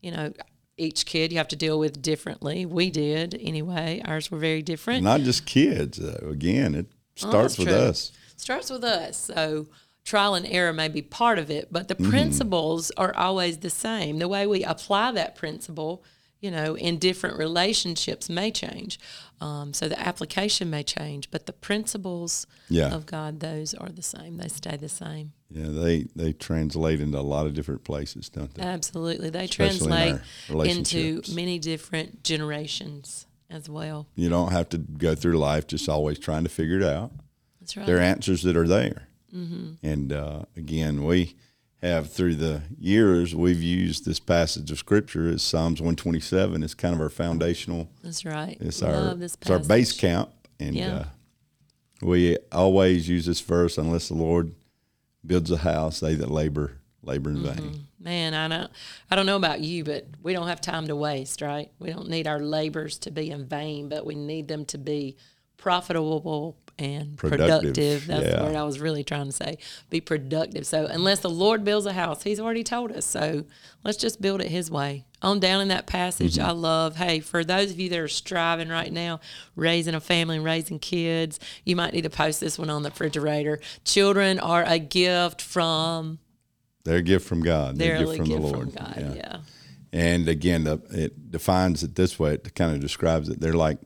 you 0.00 0.10
know, 0.10 0.32
each 0.78 1.04
kid 1.06 1.32
you 1.32 1.38
have 1.38 1.48
to 1.48 1.56
deal 1.56 1.78
with 1.78 2.00
differently. 2.00 2.64
We 2.64 2.90
did 2.90 3.34
anyway. 3.40 4.00
Ours 4.04 4.30
were 4.30 4.38
very 4.38 4.62
different. 4.62 5.02
Not 5.04 5.20
just 5.22 5.44
kids, 5.46 5.98
though. 5.98 6.28
Again, 6.30 6.74
it 6.74 6.86
Oh, 7.20 7.28
starts 7.28 7.56
that's 7.56 7.58
with 7.58 7.68
true. 7.68 7.76
us. 7.76 8.12
Starts 8.36 8.70
with 8.70 8.84
us. 8.84 9.16
So 9.18 9.66
trial 10.04 10.34
and 10.36 10.46
error 10.46 10.72
may 10.72 10.88
be 10.88 11.02
part 11.02 11.38
of 11.38 11.50
it, 11.50 11.68
but 11.72 11.88
the 11.88 11.96
Mm-hmm. 11.96 12.10
principles 12.10 12.92
are 12.96 13.12
always 13.16 13.58
the 13.58 13.70
same. 13.70 14.18
The 14.18 14.28
way 14.28 14.46
we 14.46 14.62
apply 14.62 15.12
that 15.12 15.34
principle, 15.34 16.04
you 16.40 16.50
know, 16.50 16.76
in 16.76 16.98
different 16.98 17.36
relationships 17.36 18.28
may 18.28 18.50
change. 18.50 18.98
Um, 19.40 19.72
so 19.72 19.88
the 19.88 19.98
application 20.00 20.70
may 20.70 20.82
change, 20.82 21.30
but 21.30 21.46
the 21.46 21.52
principles 21.52 22.46
Yeah. 22.68 22.94
of 22.94 23.06
God, 23.06 23.40
those 23.40 23.74
are 23.74 23.88
the 23.88 24.02
same. 24.02 24.36
They 24.36 24.48
stay 24.48 24.76
the 24.76 24.88
same. 24.88 25.32
Yeah, 25.50 25.68
they 25.68 26.06
they 26.14 26.32
translate 26.32 27.00
into 27.00 27.18
a 27.18 27.22
lot 27.22 27.46
of 27.46 27.54
different 27.54 27.82
places, 27.84 28.28
don't 28.28 28.52
they? 28.54 28.62
Absolutely. 28.62 29.30
They 29.30 29.44
Especially 29.44 29.88
translate 29.88 30.20
our 30.50 30.66
into 30.66 31.22
many 31.32 31.58
different 31.58 32.22
generations 32.22 33.26
as 33.50 33.68
well. 33.68 34.06
You 34.14 34.28
don't 34.28 34.52
have 34.52 34.68
to 34.70 34.78
go 34.78 35.14
through 35.14 35.38
life 35.38 35.66
just 35.66 35.88
always 35.88 36.18
trying 36.18 36.44
to 36.44 36.50
figure 36.50 36.76
it 36.76 36.84
out. 36.84 37.12
That's 37.60 37.76
right. 37.76 37.86
There 37.86 37.96
are 37.96 38.00
answers 38.02 38.42
that 38.42 38.56
are 38.56 38.68
there. 38.68 39.08
Mm-hmm. 39.34 39.86
And 39.86 40.12
uh, 40.12 40.42
again, 40.56 41.04
we 41.04 41.34
have 41.82 42.12
through 42.12 42.34
the 42.34 42.62
years, 42.78 43.34
we've 43.34 43.62
used 43.62 44.04
this 44.04 44.18
passage 44.18 44.70
of 44.70 44.78
scripture 44.78 45.28
as 45.28 45.42
Psalms 45.42 45.80
127 45.80 46.62
as 46.62 46.74
kind 46.74 46.94
of 46.94 47.00
our 47.00 47.08
foundational, 47.08 47.88
That's 48.02 48.24
right. 48.24 48.56
it's 48.60 48.82
Love 48.82 49.20
our, 49.20 49.24
it's 49.24 49.50
our 49.50 49.58
base 49.60 49.92
camp. 49.92 50.30
And 50.58 50.74
Yeah. 50.74 50.94
uh, 50.96 51.04
we 52.02 52.36
always 52.52 53.08
use 53.08 53.26
this 53.26 53.40
verse 53.40 53.78
unless 53.78 54.08
the 54.08 54.14
Lord 54.14 54.54
builds 55.24 55.50
a 55.50 55.58
house, 55.58 56.00
they 56.00 56.14
that 56.16 56.30
labor, 56.30 56.78
labor 57.02 57.30
in 57.30 57.42
vain. 57.42 57.86
Man, 58.00 58.34
I 58.34 58.48
don't, 58.48 58.70
I 59.10 59.16
don't 59.16 59.26
know 59.26 59.36
about 59.36 59.60
you, 59.60 59.84
but 59.84 60.06
we 60.22 60.32
don't 60.32 60.46
have 60.48 60.60
time 60.60 60.86
to 60.88 60.96
waste, 60.96 61.42
right? 61.42 61.70
We 61.78 61.90
don't 61.90 62.08
need 62.08 62.26
our 62.26 62.40
labors 62.40 62.98
to 63.00 63.10
be 63.10 63.30
in 63.30 63.46
vain, 63.46 63.88
but 63.88 64.04
we 64.06 64.14
need 64.14 64.48
them 64.48 64.64
to 64.66 64.78
be 64.78 65.16
profitable 65.56 66.56
and 66.78 67.16
Productive, 67.16 67.48
productive. 67.74 68.06
That's 68.06 68.24
yeah. 68.26 68.36
the 68.38 68.44
word 68.44 68.56
I 68.56 68.62
was 68.62 68.78
really 68.78 69.02
trying 69.04 69.26
to 69.26 69.32
say. 69.32 69.58
Be 69.90 70.00
productive. 70.00 70.66
So 70.66 70.86
unless 70.86 71.20
the 71.20 71.30
Lord 71.30 71.64
builds 71.64 71.86
a 71.86 71.92
house, 71.92 72.22
He's 72.22 72.38
already 72.40 72.62
told 72.64 72.92
us. 72.92 73.04
So 73.04 73.44
let's 73.84 73.96
just 73.98 74.20
build 74.20 74.40
it 74.40 74.48
His 74.48 74.70
way. 74.70 75.04
On 75.20 75.40
down 75.40 75.60
in 75.60 75.68
that 75.68 75.86
passage, 75.86 76.36
Mm-hmm. 76.36 76.48
I 76.48 76.52
love. 76.52 76.96
Hey, 76.96 77.18
for 77.20 77.42
those 77.44 77.70
of 77.72 77.80
you 77.80 77.88
that 77.90 77.98
are 77.98 78.06
striving 78.08 78.68
right 78.68 78.92
now, 78.92 79.18
raising 79.56 79.94
a 79.94 80.00
family 80.00 80.36
and 80.36 80.44
raising 80.44 80.78
kids, 80.78 81.40
you 81.64 81.74
might 81.74 81.92
need 81.92 82.02
to 82.02 82.10
post 82.10 82.38
this 82.40 82.58
one 82.58 82.70
on 82.70 82.82
the 82.84 82.90
refrigerator. 82.90 83.58
Children 83.84 84.38
are 84.38 84.62
a 84.64 84.78
gift 84.78 85.42
from. 85.42 86.20
They're 86.84 86.98
a 86.98 87.02
gift 87.02 87.26
from 87.26 87.42
God. 87.42 87.76
They're 87.76 87.98
They're 87.98 88.12
a 88.14 88.16
gift 88.16 88.16
from 88.18 88.26
gift 88.28 88.42
the 88.42 88.48
from 88.48 88.58
Lord. 88.60 88.74
God. 88.76 89.12
yeah. 89.16 89.38
And 89.92 90.28
again, 90.28 90.64
the, 90.64 90.80
it 90.90 91.30
defines 91.32 91.82
it 91.82 91.94
this 91.96 92.18
way. 92.18 92.34
It 92.34 92.54
kind 92.54 92.74
of 92.74 92.80
describes 92.80 93.28
it. 93.28 93.40
They're 93.40 93.52
like 93.54 93.78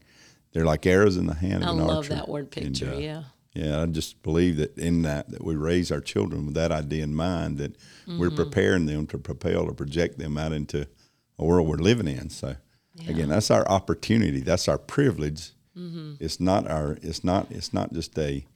they're 0.52 0.64
like 0.64 0.86
arrows 0.86 1.16
in 1.16 1.26
the 1.26 1.34
hand 1.34 1.62
of 1.62 1.68
I 1.68 1.72
an 1.72 1.78
love 1.78 1.96
archer. 1.98 2.14
that 2.14 2.28
word 2.28 2.54
And, 2.56 2.74
picture. 2.74 2.92
uh, 2.92 2.98
yeah. 2.98 3.22
Yeah, 3.54 3.82
I 3.82 3.86
just 3.86 4.22
believe 4.22 4.56
that 4.56 4.78
in 4.78 5.02
that 5.02 5.28
that 5.30 5.44
we 5.44 5.54
raise 5.56 5.92
our 5.92 6.00
children 6.00 6.46
with 6.46 6.54
that 6.54 6.72
idea 6.72 7.04
in 7.04 7.14
mind 7.14 7.58
that 7.58 7.76
we're 8.06 8.28
Mm-hmm. 8.28 8.36
preparing 8.36 8.86
them 8.86 9.06
to 9.08 9.18
propel 9.18 9.64
or 9.68 9.74
project 9.74 10.18
them 10.18 10.38
out 10.38 10.52
into 10.52 10.86
a 11.38 11.44
world 11.44 11.68
we're 11.68 11.76
living 11.76 12.08
in. 12.08 12.30
So 12.30 12.56
again, 13.06 13.28
that's 13.28 13.50
our 13.50 13.68
opportunity. 13.68 14.40
That's 14.40 14.68
our 14.68 14.78
privilege. 14.78 15.50
Mm-hmm. 15.76 16.14
It's 16.18 16.40
not 16.40 16.66
our. 16.70 16.96
It's 17.02 17.24
not. 17.24 17.50
It's 17.50 17.74
not 17.74 17.92
just 17.92 18.18
a 18.18 18.46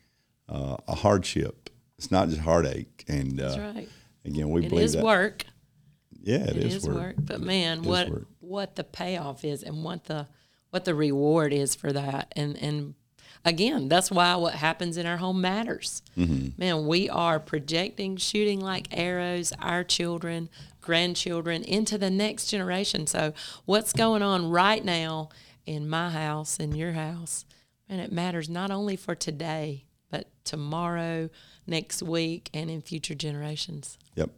uh, 0.49 0.77
a 0.89 0.95
hardship. 0.95 1.69
It's 1.99 2.11
not 2.11 2.29
just 2.31 2.41
heartache. 2.41 3.05
And 3.09 3.39
uh, 3.41 3.57
right. 3.75 3.89
again, 4.25 4.49
we 4.51 4.65
It 4.65 4.69
believe 4.71 4.85
is 4.85 4.93
that. 4.95 5.05
work. 5.05 5.45
Yeah, 6.23 6.45
It 6.51 6.57
is, 6.57 6.89
work. 6.89 7.17
But 7.19 7.41
man, 7.43 7.83
what 7.83 8.09
work. 8.09 8.27
what 8.41 8.77
the 8.77 8.85
payoff 8.85 9.45
is 9.45 9.63
and 9.63 9.85
what 9.85 10.05
the 10.05 10.27
what 10.71 10.85
the 10.85 10.95
reward 10.95 11.53
is 11.53 11.75
for 11.75 11.93
that. 11.93 12.33
And 12.37 12.57
and 12.59 12.95
again, 13.45 13.89
that's 13.89 14.11
why 14.11 14.35
what 14.37 14.55
happens 14.55 14.97
in 14.97 15.07
our 15.07 15.17
home 15.17 15.41
matters. 15.41 16.03
Mm-hmm. 16.17 16.49
Man, 16.59 16.87
we 16.87 17.09
are 17.09 17.41
projecting, 17.41 18.17
shooting 18.17 18.61
like 18.61 18.89
arrows, 18.91 19.53
our 19.61 19.85
children, 19.85 20.51
grandchildren 20.81 21.63
into 21.63 21.97
the 21.97 22.11
next 22.11 22.49
generation. 22.49 23.07
So 23.07 23.33
what's 23.65 23.93
going 23.93 24.23
on 24.23 24.51
right 24.51 24.85
now 24.85 25.31
in 25.65 25.89
my 25.89 26.11
house, 26.11 26.59
in 26.59 26.75
your 26.75 26.93
house, 26.93 27.45
and 27.89 28.01
it 28.01 28.13
matters 28.13 28.49
not 28.49 28.71
only 28.71 28.97
for 28.97 29.15
today, 29.15 29.85
but 30.11 30.29
tomorrow, 30.45 31.31
next 31.67 32.03
week, 32.03 32.51
and 32.55 32.71
in 32.71 32.81
future 32.81 33.15
generations. 33.15 33.99
Yep. 34.15 34.31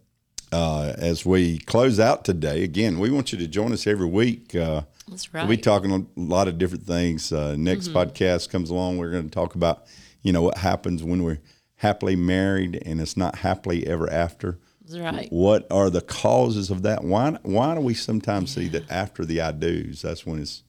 Uh, 0.51 0.95
as 0.97 1.27
we 1.27 1.59
close 1.59 2.01
out 2.01 2.25
today, 2.25 2.62
again, 2.62 2.99
we 2.99 3.11
want 3.11 3.33
you 3.33 3.38
to 3.38 3.47
join 3.47 3.73
us 3.73 3.87
every 3.87 4.07
week. 4.07 4.55
Uh, 4.55 4.83
That's 5.09 5.33
We'll 5.33 5.47
be 5.47 5.57
talking 5.57 5.92
a 5.92 6.21
lot 6.21 6.49
of 6.49 6.59
different 6.59 6.85
things. 6.85 7.33
Uh, 7.33 7.57
next 7.59 7.88
podcast 7.88 8.51
comes 8.51 8.71
along. 8.71 8.99
We're 8.99 9.11
going 9.11 9.25
to 9.25 9.31
talk 9.31 9.55
about, 9.55 9.85
you 10.23 10.33
know, 10.33 10.42
what 10.42 10.59
happens 10.59 11.03
when 11.03 11.23
we're 11.23 11.38
happily 11.77 12.16
married 12.16 12.83
and 12.85 13.01
it's 13.01 13.16
not 13.16 13.37
happily 13.37 13.87
ever 13.87 14.11
after. 14.11 14.59
That's 14.83 14.99
right. 15.01 15.29
What 15.31 15.66
are 15.71 15.90
the 15.90 16.01
causes 16.01 16.71
of 16.71 16.83
that? 16.83 17.05
Why 17.05 17.38
why 17.42 17.75
do 17.75 17.81
we 17.81 17.94
sometimes 17.94 18.55
see 18.55 18.68
that 18.68 18.90
after 18.90 19.25
the 19.25 19.40
I 19.40 19.53
do's, 19.53 20.03
that's 20.03 20.25
when 20.25 20.40
it's 20.40 20.62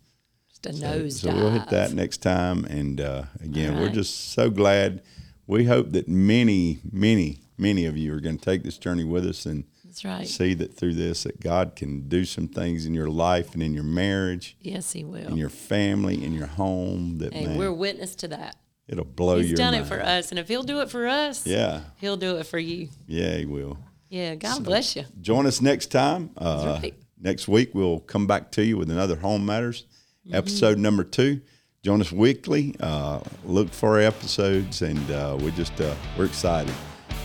Just 0.50 0.66
a 0.66 0.82
nose 0.82 1.22
so 1.22 1.34
we'll 1.34 1.52
hit 1.52 1.70
that 1.70 1.94
next 1.94 2.18
time. 2.18 2.66
And 2.66 3.00
uh, 3.00 3.24
again, 3.42 3.76
All 3.76 3.82
we're 3.82 3.90
just 3.90 4.34
so 4.34 4.50
glad. 4.50 5.02
We 5.48 5.66
hope 5.66 5.92
that 5.94 6.08
many, 6.08 6.80
many, 6.92 7.40
many 7.58 7.86
of 7.86 7.98
you 7.98 8.14
are 8.14 8.20
going 8.20 8.38
to 8.38 8.46
take 8.46 8.64
this 8.64 8.78
journey 8.78 9.04
with 9.04 9.26
us 9.26 9.46
and 9.46 9.64
That's 9.90 10.06
right. 10.06 10.28
See 10.28 10.54
that 10.54 10.76
through 10.76 10.94
this 10.94 11.24
that 11.24 11.40
God 11.40 11.76
can 11.76 12.08
do 12.08 12.24
some 12.24 12.48
things 12.48 12.86
in 12.86 12.94
your 12.94 13.10
life 13.10 13.56
and 13.56 13.64
in 13.64 13.74
your 13.74 13.84
marriage, 13.84 14.56
Yes, 14.62 14.92
He 14.92 15.04
will. 15.04 15.28
in 15.28 15.36
your 15.36 15.50
family, 15.50 16.24
in 16.24 16.32
your 16.34 16.46
home. 16.46 17.18
That 17.18 17.34
man, 17.34 17.58
we're 17.58 17.74
witness 17.74 18.14
to 18.18 18.28
that. 18.28 18.56
it'll 18.88 19.04
blow 19.04 19.38
He's 19.38 19.48
your 19.48 19.54
He's 19.54 19.58
done 19.58 19.74
mind. 19.74 19.86
it 19.86 19.88
for 19.90 20.00
us, 20.00 20.30
and 20.30 20.38
if 20.38 20.48
He'll 20.48 20.62
do 20.62 20.82
it 20.82 20.92
for 20.92 21.08
us, 21.08 21.48
Yeah, 21.48 21.82
He'll 21.98 22.18
do 22.18 22.38
it 22.38 22.46
for 22.46 22.60
you. 22.60 22.90
yeah, 23.08 23.38
He 23.38 23.46
will. 23.48 23.80
Yeah, 24.10 24.36
God 24.36 24.64
bless 24.64 24.96
you. 24.96 25.06
Join 25.22 25.48
us 25.48 25.60
next 25.60 25.88
time. 25.88 26.30
Uh, 26.38 26.78
right. 26.84 26.94
Next 27.20 27.48
week 27.48 27.72
we'll 27.74 28.00
come 28.00 28.28
back 28.28 28.52
to 28.52 28.64
you 28.64 28.78
with 28.78 28.92
another 28.92 29.16
Home 29.18 29.44
Matters 29.46 29.86
Mm-hmm. 30.28 30.36
episode 30.36 30.78
number 30.78 31.04
two. 31.04 31.42
Join 31.82 32.00
us 32.02 32.12
weekly. 32.12 32.76
Uh, 32.80 33.22
look 33.46 33.70
for 33.74 33.92
our 33.96 34.02
episodes, 34.02 34.82
and 34.84 35.10
uh, 35.10 35.36
we 35.40 35.50
just 35.52 35.80
uh, 35.82 35.96
we're 36.18 36.26
excited. 36.26 36.74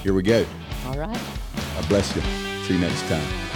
Here 0.03 0.15
we 0.15 0.23
go. 0.23 0.47
All 0.87 0.97
right. 0.97 1.21
God 1.75 1.89
bless 1.89 2.15
you. 2.17 2.23
See 2.65 2.73
you 2.73 2.81
next 2.81 3.03
time. 3.09 3.54